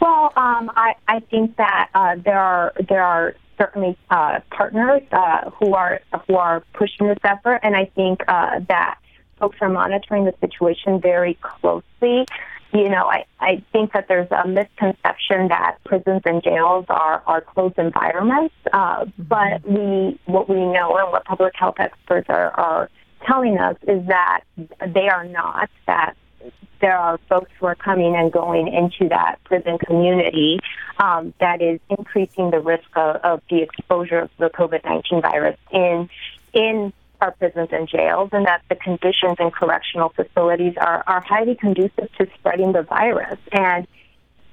Well, 0.00 0.32
um, 0.36 0.70
I, 0.76 0.94
I 1.08 1.20
think 1.20 1.56
that 1.56 1.90
uh, 1.94 2.16
there 2.24 2.38
are 2.38 2.72
there 2.88 3.02
are 3.02 3.34
certainly 3.56 3.96
uh, 4.10 4.40
partners 4.50 5.02
uh, 5.10 5.50
who 5.50 5.74
are 5.74 6.00
who 6.26 6.36
are 6.36 6.62
pushing 6.72 7.08
this 7.08 7.18
effort, 7.24 7.60
and 7.62 7.74
I 7.74 7.86
think 7.96 8.22
uh, 8.28 8.60
that 8.68 8.98
folks 9.38 9.58
are 9.60 9.68
monitoring 9.68 10.24
the 10.24 10.34
situation 10.40 11.00
very 11.00 11.34
closely 11.34 12.26
you 12.72 12.88
know, 12.88 13.06
I, 13.06 13.24
I 13.40 13.62
think 13.72 13.92
that 13.92 14.08
there's 14.08 14.30
a 14.30 14.46
misconception 14.46 15.48
that 15.48 15.78
prisons 15.84 16.22
and 16.24 16.42
jails 16.42 16.84
are, 16.88 17.22
are 17.26 17.40
closed 17.40 17.78
environments. 17.78 18.54
Uh, 18.72 19.04
mm-hmm. 19.04 19.22
But 19.22 19.66
we, 19.66 20.18
what 20.26 20.48
we 20.48 20.56
know 20.56 20.96
and 20.96 21.10
what 21.10 21.24
public 21.24 21.54
health 21.56 21.76
experts 21.78 22.28
are, 22.28 22.50
are 22.50 22.90
telling 23.26 23.58
us 23.58 23.76
is 23.86 24.06
that 24.06 24.42
they 24.86 25.08
are 25.08 25.24
not, 25.24 25.70
that 25.86 26.14
there 26.80 26.96
are 26.96 27.18
folks 27.28 27.50
who 27.58 27.66
are 27.66 27.74
coming 27.74 28.14
and 28.14 28.30
going 28.30 28.68
into 28.68 29.08
that 29.08 29.42
prison 29.44 29.78
community 29.78 30.60
um, 30.98 31.34
that 31.40 31.60
is 31.60 31.80
increasing 31.90 32.50
the 32.50 32.60
risk 32.60 32.88
of, 32.94 33.16
of 33.16 33.42
the 33.50 33.62
exposure 33.62 34.20
of 34.20 34.30
the 34.38 34.50
COVID 34.50 34.84
19 34.84 35.22
virus 35.22 35.58
in, 35.72 36.08
in 36.52 36.92
our 37.20 37.32
prisons 37.32 37.68
and 37.72 37.88
jails, 37.88 38.30
and 38.32 38.46
that 38.46 38.62
the 38.68 38.76
conditions 38.76 39.36
in 39.38 39.50
correctional 39.50 40.10
facilities 40.10 40.74
are, 40.78 41.02
are 41.06 41.20
highly 41.20 41.54
conducive 41.54 42.10
to 42.18 42.26
spreading 42.38 42.72
the 42.72 42.82
virus. 42.82 43.38
And 43.52 43.86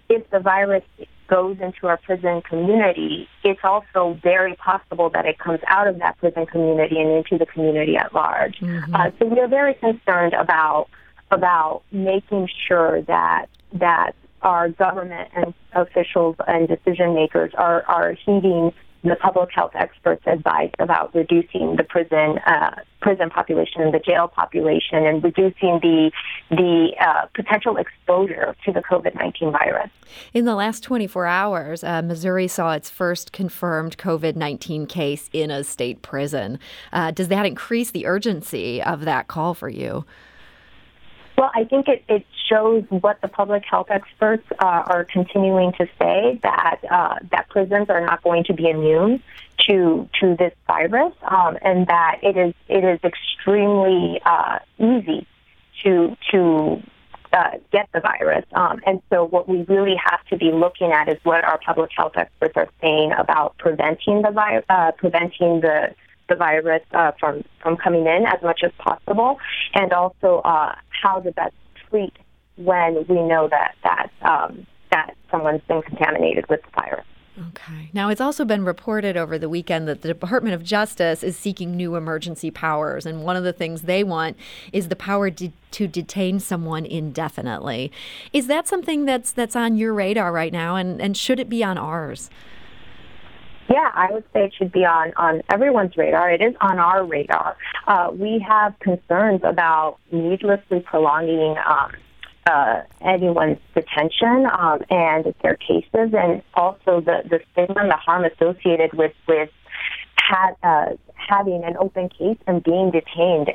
if 0.10 0.30
the 0.30 0.40
virus 0.40 0.84
goes 1.28 1.58
into 1.60 1.88
our 1.88 1.98
prison 1.98 2.42
community, 2.42 3.28
it's 3.44 3.62
also 3.64 4.20
very 4.22 4.56
possible 4.56 5.10
that 5.10 5.26
it 5.26 5.40
comes 5.40 5.60
out 5.68 5.88
of 5.88 6.00
that 6.00 6.18
prison 6.20 6.46
community 6.46 7.00
and 7.00 7.12
into 7.12 7.38
the 7.38 7.46
community 7.46 7.98
at 7.98 8.14
large. 8.14 8.60
Mm-hmm. 8.60 8.96
Uh, 8.96 9.12
so 9.18 9.26
we 9.26 9.40
are 9.40 9.48
very 9.48 9.74
concerned 9.74 10.34
about 10.34 10.88
about 11.32 11.82
making 11.92 12.48
sure 12.68 13.02
that 13.04 13.48
that 13.74 14.12
our 14.44 14.70
government 14.70 15.28
and 15.36 15.54
officials 15.74 16.36
and 16.48 16.68
decision 16.68 17.16
makers 17.16 17.52
are 17.56 17.84
are 17.84 18.14
heeding 18.14 18.72
the 19.10 19.16
public 19.16 19.50
health 19.54 19.72
experts 19.76 20.24
advice 20.26 20.72
about 20.80 21.14
reducing 21.14 21.76
the 21.76 21.84
prison 21.84 22.38
uh, 22.46 22.76
prison 23.02 23.30
population 23.30 23.82
and 23.82 23.94
the 23.94 24.00
jail 24.00 24.28
population 24.28 25.06
and 25.06 25.24
reducing 25.24 25.80
the 25.82 26.12
the 26.50 26.92
uh, 27.00 27.26
potential 27.36 27.78
exposure 27.78 28.56
to 28.66 28.72
the 28.72 28.82
COVID 28.82 29.16
nineteen 29.16 29.52
virus. 29.52 29.90
In 30.34 30.46
the 30.46 30.56
last 30.56 30.82
twenty 30.84 31.08
four 31.08 31.26
hours, 31.26 31.84
uh, 31.84 32.02
Missouri 32.02 32.48
saw 32.48 32.74
its 32.74 32.90
first 32.90 33.32
confirmed 33.32 33.98
COVID 33.98 34.36
nineteen 34.36 34.86
case 34.88 35.30
in 35.34 35.52
a 35.52 35.64
state 35.64 36.02
prison. 36.02 36.60
Uh, 36.92 37.12
does 37.12 37.28
that 37.28 37.46
increase 37.46 37.92
the 37.92 38.06
urgency 38.06 38.82
of 38.82 39.06
that 39.06 39.28
call 39.28 39.54
for 39.54 39.70
you? 39.70 40.06
Well, 41.38 41.52
I 41.54 41.66
think 41.66 41.88
it, 41.88 42.04
it 42.08 42.26
shows 42.50 42.86
what 42.90 43.20
the 43.22 43.28
public 43.28 43.64
health 43.70 43.88
experts 43.90 44.44
uh, 44.60 44.84
are 44.86 45.04
continuing 45.04 45.74
to 45.74 45.86
say 46.00 46.40
that 46.44 46.80
uh, 46.90 47.16
that 47.32 47.50
prisons 47.50 47.90
are 47.90 48.06
not 48.06 48.24
going 48.24 48.46
to 48.46 48.54
be 48.54 48.70
immune 48.70 49.22
to 49.68 50.08
to 50.22 50.36
this 50.38 50.54
virus, 50.68 51.14
um, 51.24 51.58
and 51.62 51.88
that 51.88 52.20
it 52.24 52.38
is 52.38 52.54
it 52.70 52.84
is 52.84 53.00
extremely 53.04 54.22
uh, 54.26 54.60
easy 54.80 55.28
to 55.84 56.16
to 56.32 56.82
uh, 57.34 57.52
get 57.72 57.90
the 57.94 58.00
virus. 58.00 58.46
Um, 58.54 58.80
and 58.86 59.02
so, 59.10 59.26
what 59.26 59.50
we 59.50 59.64
really 59.64 59.96
have 60.02 60.26
to 60.28 60.38
be 60.38 60.52
looking 60.52 60.92
at 60.92 61.10
is 61.10 61.18
what 61.24 61.44
our 61.44 61.60
public 61.60 61.92
health 61.96 62.14
experts 62.16 62.54
are 62.56 62.70
saying 62.82 63.12
about 63.18 63.58
preventing 63.58 64.22
the 64.22 64.32
virus, 64.32 64.64
uh, 64.70 64.92
preventing 64.94 65.60
the 65.60 65.94
the 66.30 66.36
virus 66.36 66.82
uh, 66.92 67.12
from 67.20 67.44
from 67.62 67.78
coming 67.78 68.06
in 68.06 68.26
as 68.26 68.42
much 68.42 68.62
as 68.64 68.72
possible, 68.78 69.38
and 69.74 69.94
also 69.94 70.42
uh, 70.44 70.76
how 71.04 71.20
to 71.20 71.32
best 71.32 71.56
treat 71.90 72.14
when 72.58 73.06
we 73.08 73.22
know 73.22 73.48
that 73.50 73.76
that 73.84 74.10
um, 74.22 74.66
that 74.92 75.16
someone's 75.32 75.62
been 75.68 75.82
contaminated 75.82 76.46
with 76.50 76.62
the 76.64 76.82
virus. 76.82 77.06
Okay. 77.50 77.90
Now, 77.92 78.10
it's 78.10 78.22
also 78.22 78.46
been 78.46 78.64
reported 78.64 79.18
over 79.18 79.38
the 79.38 79.50
weekend 79.50 79.90
that 79.90 80.02
the 80.02 80.08
Department 80.08 80.56
of 80.56 80.64
Justice 80.64 81.22
is 81.22 81.36
seeking 81.36 81.76
new 81.76 81.96
emergency 81.96 82.50
powers. 82.50 83.06
And 83.06 83.24
one 83.24 83.36
of 83.36 83.44
the 83.44 83.52
things 83.52 83.82
they 83.82 84.06
want 84.06 84.38
is 84.72 84.88
the 84.88 84.96
power 84.96 85.30
de- 85.30 85.52
to 85.72 85.86
detain 85.86 86.40
someone 86.40 86.86
indefinitely. 86.86 87.92
Is 88.32 88.48
that 88.48 88.70
something 88.70 89.04
that's, 89.04 89.34
that's 89.34 89.56
on 89.56 89.76
your 89.76 89.94
radar 89.94 90.32
right 90.32 90.54
now? 90.54 90.78
And, 90.78 91.02
and 91.02 91.18
should 91.18 91.42
it 91.42 91.50
be 91.50 91.62
on 91.62 91.78
ours? 91.78 92.30
Yeah, 93.70 93.92
I 93.94 94.12
would 94.12 94.24
say 94.32 94.46
it 94.46 94.54
should 94.58 94.72
be 94.72 94.86
on, 94.86 95.14
on 95.18 95.42
everyone's 95.50 95.98
radar. 95.98 96.30
It 96.32 96.42
is 96.42 96.54
on 96.62 96.78
our 96.78 97.04
radar. 97.04 97.58
Uh, 97.88 98.12
we 98.14 98.46
have 98.48 98.78
concerns 98.80 99.42
about 99.44 99.98
needlessly 100.12 100.82
prolonging 100.82 101.56
um, 101.66 101.92
uh, 102.46 102.82
anyone's 103.02 103.58
detention 103.74 104.46
um, 104.52 104.82
and 104.90 105.34
their 105.42 105.56
cases, 105.56 106.14
and 106.14 106.44
also 106.54 107.02
the, 107.02 107.24
the 107.28 107.40
stigma 107.52 107.82
and 107.82 107.90
the 107.90 107.96
harm 107.96 108.24
associated 108.24 108.94
with 108.94 109.14
with 109.28 109.50
ha- 110.18 110.56
uh, 110.62 110.96
having 111.16 111.64
an 111.64 111.76
open 111.78 112.10
case 112.10 112.38
and 112.46 112.64
being 112.64 112.92
detained 112.92 113.50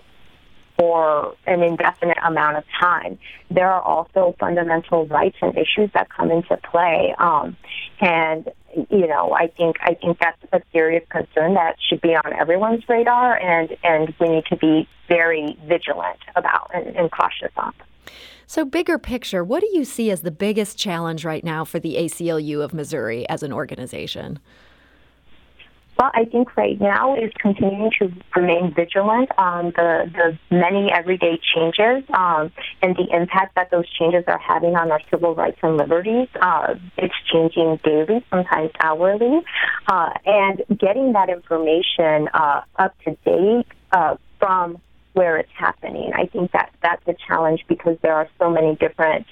for 0.77 1.37
an 1.47 1.63
indefinite 1.63 2.19
amount 2.25 2.57
of 2.57 2.65
time. 2.81 3.19
There 3.51 3.71
are 3.71 3.83
also 3.83 4.35
fundamental 4.41 5.07
rights 5.07 5.37
and 5.43 5.57
issues 5.57 5.91
that 5.95 6.09
come 6.09 6.31
into 6.31 6.57
play, 6.57 7.15
um, 7.19 7.57
and 8.01 8.51
you 8.75 9.07
know, 9.07 9.33
I 9.33 9.49
think 9.49 9.77
I 9.83 9.95
think 9.95 10.19
that's 10.19 10.43
a 10.53 10.61
serious 10.73 11.05
concern 11.11 11.55
that 11.55 11.77
should 11.89 12.01
be 12.01 12.15
on 12.15 12.33
everyone's 12.33 12.89
radar, 12.89 13.37
and 13.37 13.77
and 13.83 14.15
we 14.21 14.29
need 14.29 14.47
to 14.47 14.57
be 14.57 14.89
very 15.09 15.59
vigilant 15.67 16.21
about 16.37 16.71
and, 16.73 16.97
and 16.97 17.11
cautious 17.11 17.53
on. 17.57 17.73
So, 18.47 18.65
bigger 18.65 18.99
picture, 18.99 19.45
what 19.45 19.61
do 19.61 19.69
you 19.73 19.85
see 19.85 20.11
as 20.11 20.23
the 20.23 20.31
biggest 20.31 20.77
challenge 20.77 21.25
right 21.25 21.45
now 21.45 21.65
for 21.65 21.79
the 21.79 21.97
ACLU 21.97 22.63
of 22.63 22.75
Missouri 22.75 23.29
as 23.29 23.43
an 23.43 23.53
organization? 23.53 24.41
Well, 26.01 26.11
I 26.15 26.25
think 26.25 26.57
right 26.57 26.81
now 26.81 27.15
is 27.15 27.31
continuing 27.39 27.91
to 27.99 28.11
remain 28.35 28.73
vigilant 28.75 29.29
on 29.37 29.67
the, 29.77 30.11
the 30.15 30.39
many 30.51 30.91
everyday 30.91 31.39
changes 31.55 32.09
um, 32.15 32.51
and 32.81 32.97
the 32.97 33.07
impact 33.15 33.55
that 33.57 33.71
those 33.71 33.85
changes 33.99 34.25
are 34.27 34.39
having 34.39 34.77
on 34.77 34.91
our 34.91 35.01
civil 35.11 35.35
rights 35.35 35.59
and 35.63 35.77
liberties. 35.77 36.29
Uh, 36.41 36.77
it's 36.97 37.13
changing 37.31 37.81
daily, 37.85 38.25
sometimes 38.31 38.71
hourly, 38.81 39.41
uh, 39.89 40.11
and 40.25 40.63
getting 40.79 41.13
that 41.13 41.29
information 41.29 42.29
uh, 42.33 42.63
up 42.77 42.95
to 43.05 43.15
date 43.27 43.67
uh, 43.93 44.17
from 44.39 44.79
where 45.13 45.37
it's 45.37 45.53
happening. 45.55 46.13
I 46.15 46.25
think 46.25 46.53
that 46.53 46.73
that's 46.83 47.07
a 47.09 47.15
challenge 47.29 47.67
because 47.69 47.99
there 48.01 48.15
are 48.15 48.29
so 48.39 48.49
many 48.49 48.75
different 48.77 49.27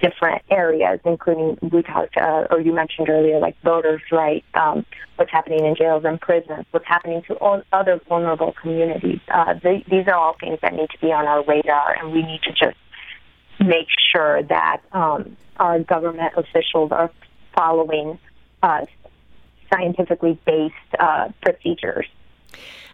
different 0.00 0.42
areas, 0.50 1.00
including 1.04 1.58
we 1.72 1.82
talked 1.82 2.16
uh, 2.16 2.46
or 2.50 2.60
you 2.60 2.72
mentioned 2.72 3.08
earlier, 3.08 3.38
like 3.38 3.56
voters' 3.62 4.02
rights, 4.10 4.46
um, 4.54 4.84
what's 5.16 5.30
happening 5.30 5.64
in 5.64 5.74
jails 5.74 6.04
and 6.04 6.20
prisons, 6.20 6.66
what's 6.70 6.86
happening 6.86 7.22
to 7.28 7.34
all 7.34 7.62
other 7.72 8.00
vulnerable 8.08 8.54
communities. 8.60 9.20
Uh, 9.28 9.54
these 9.62 10.06
are 10.06 10.14
all 10.14 10.36
things 10.38 10.58
that 10.62 10.74
need 10.74 10.90
to 10.90 10.98
be 11.00 11.12
on 11.12 11.26
our 11.26 11.44
radar, 11.44 11.96
and 11.98 12.12
we 12.12 12.22
need 12.22 12.40
to 12.42 12.50
just 12.52 12.76
make 13.60 13.86
sure 14.12 14.42
that 14.42 14.80
um, 14.92 15.36
our 15.56 15.78
government 15.80 16.32
officials 16.36 16.90
are 16.90 17.10
following 17.56 18.18
uh, 18.62 18.84
scientifically 19.72 20.38
based 20.44 20.74
uh, 20.98 21.28
procedures. 21.42 22.06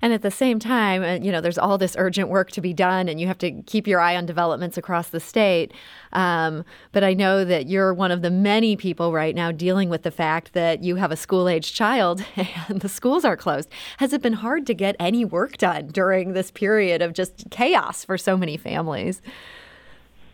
And 0.03 0.13
at 0.13 0.23
the 0.23 0.31
same 0.31 0.59
time, 0.59 1.23
you 1.23 1.31
know, 1.31 1.41
there's 1.41 1.59
all 1.59 1.77
this 1.77 1.95
urgent 1.99 2.29
work 2.29 2.51
to 2.53 2.61
be 2.61 2.73
done, 2.73 3.09
and 3.09 3.21
you 3.21 3.27
have 3.27 3.39
to 3.39 3.63
keep 3.63 3.87
your 3.87 4.01
eye 4.01 4.17
on 4.17 4.27
developments 4.27 4.79
across 4.79 5.11
the 5.11 5.21
state. 5.21 5.73
Um, 6.13 6.65
but 6.93 7.05
I 7.05 7.13
know 7.15 7.45
that 7.45 7.67
you're 7.67 7.93
one 7.93 8.11
of 8.11 8.23
the 8.23 8.31
many 8.31 8.77
people 8.77 9.13
right 9.13 9.35
now 9.35 9.53
dealing 9.53 9.91
with 9.91 10.03
the 10.03 10.11
fact 10.11 10.55
that 10.55 10.83
you 10.83 10.97
have 10.97 11.13
a 11.13 11.17
school 11.17 11.49
age 11.49 11.75
child 11.75 12.25
and 12.69 12.81
the 12.81 12.89
schools 12.89 13.25
are 13.25 13.37
closed. 13.37 13.69
Has 13.99 14.13
it 14.13 14.23
been 14.23 14.33
hard 14.35 14.67
to 14.67 14.75
get 14.75 14.97
any 14.99 15.25
work 15.25 15.59
done 15.59 15.89
during 15.89 16.33
this 16.33 16.51
period 16.51 17.03
of 17.03 17.13
just 17.13 17.51
chaos 17.51 18.05
for 18.05 18.17
so 18.17 18.37
many 18.37 18.57
families? 18.57 19.21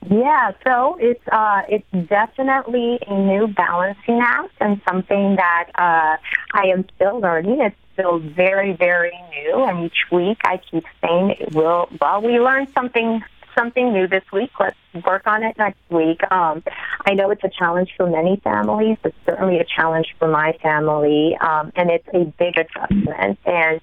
Yeah, 0.08 0.52
so 0.64 0.96
it's 1.00 1.26
uh, 1.32 1.62
it's 1.68 2.08
definitely 2.08 2.98
a 3.08 3.18
new 3.18 3.48
balancing 3.48 4.20
act 4.22 4.54
and 4.60 4.80
something 4.88 5.36
that 5.36 5.70
uh, 5.74 6.16
I 6.52 6.66
am 6.68 6.84
still 6.94 7.18
learning. 7.18 7.60
It's 7.60 7.76
still 7.96 8.18
very, 8.18 8.72
very 8.72 9.18
new, 9.30 9.64
and 9.64 9.86
each 9.86 10.10
week 10.12 10.38
I 10.44 10.60
keep 10.70 10.84
saying, 11.02 11.36
"Well, 11.52 11.88
well, 12.00 12.20
we 12.20 12.38
learned 12.38 12.68
something 12.74 13.22
something 13.56 13.92
new 13.92 14.06
this 14.06 14.24
week. 14.32 14.50
Let's 14.60 14.76
work 15.06 15.26
on 15.26 15.42
it 15.42 15.56
next 15.56 15.80
week." 15.88 16.20
Um, 16.30 16.62
I 17.06 17.14
know 17.14 17.30
it's 17.30 17.44
a 17.44 17.48
challenge 17.48 17.90
for 17.96 18.06
many 18.06 18.36
families. 18.44 18.98
It's 19.04 19.16
certainly 19.24 19.58
a 19.58 19.64
challenge 19.64 20.14
for 20.18 20.28
my 20.28 20.52
family, 20.62 21.36
um, 21.40 21.72
and 21.74 21.90
it's 21.90 22.08
a 22.12 22.24
big 22.24 22.58
adjustment. 22.58 23.38
And 23.46 23.80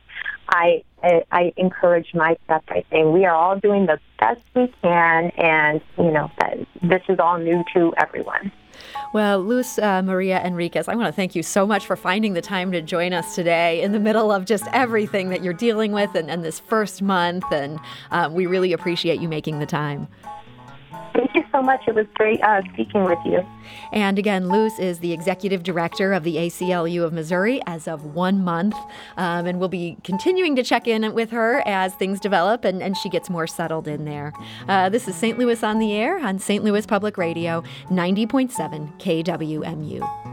I, 0.54 0.84
I 1.32 1.52
encourage 1.58 2.13
my 2.13 2.38
staff 2.46 2.66
by 2.68 2.86
saying 2.92 3.12
we 3.12 3.26
are 3.26 3.36
all 3.36 3.60
doing 3.60 3.88
the 3.88 4.00
best 4.20 4.42
we 4.56 4.72
can, 4.82 5.32
and 5.32 5.82
you 5.98 6.12
know 6.12 6.32
that 6.39 6.60
this 6.82 7.02
is 7.10 7.20
all 7.20 7.39
new 7.39 7.63
to 7.74 7.94
everyone. 7.98 8.52
Well, 9.13 9.42
Luz 9.42 9.80
uh, 9.80 10.02
Maria 10.04 10.39
Henriquez, 10.39 10.88
I 10.88 10.96
want 10.96 11.08
to 11.08 11.13
thank 11.13 11.36
you 11.36 11.44
so 11.44 11.66
much 11.66 11.86
for 11.86 11.96
finding 11.96 12.34
the 12.34 12.42
time 12.42 12.72
to 12.72 12.82
join 12.82 13.13
us 13.13 13.36
today 13.36 13.82
in 13.82 13.92
the 13.92 14.00
middle 14.00 14.32
of 14.32 14.46
just 14.46 14.66
everything 14.74 15.30
that 15.30 15.44
you're 15.44 15.54
dealing 15.54 15.92
with 15.92 16.16
and, 16.16 16.30
and 16.30 16.44
this 16.44 16.60
first 16.60 17.02
month. 17.02 17.46
And 17.52 17.80
uh, 18.12 18.30
we 18.32 18.46
really 18.46 18.74
appreciate 18.74 19.22
you 19.22 19.28
making 19.28 19.60
the 19.60 19.66
time. 19.66 20.08
So 21.54 21.62
much. 21.62 21.82
It 21.88 21.94
was 21.94 22.08
great 22.16 22.42
uh, 22.42 22.63
speaking 22.74 23.04
with 23.04 23.20
you. 23.24 23.46
And 23.92 24.18
again, 24.18 24.48
Luz 24.48 24.80
is 24.80 25.00
the 25.00 25.13
executive 25.13 25.62
director 25.62 26.12
of 26.12 26.24
the 26.24 26.38
ACLU 26.38 27.04
of 27.04 27.13
Missouri 27.13 27.62
as 27.68 27.88
of 27.88 28.16
one 28.16 28.44
month. 28.44 28.76
Um, 29.18 29.46
and 29.46 29.60
we'll 29.60 29.70
be 29.70 29.98
continuing 30.04 30.56
to 30.56 30.63
check 30.63 30.88
in 30.88 31.13
with 31.13 31.30
her 31.30 31.62
as 31.68 31.94
things 31.94 32.20
develop 32.20 32.66
and, 32.66 32.82
and 32.82 32.98
she 32.98 33.08
gets 33.08 33.30
more 33.30 33.46
settled 33.46 33.88
in 33.88 34.06
there. 34.06 34.34
Uh, 34.68 34.89
this 34.89 35.08
is 35.08 35.16
St. 35.16 35.38
Louis 35.38 35.62
on 35.63 35.78
the 35.78 35.94
Air 35.94 36.18
on 36.18 36.39
St. 36.39 36.63
Louis 36.63 36.88
Public 36.88 37.20
Radio, 37.20 37.63
90.7 37.89 39.00
KWMU. 39.00 40.33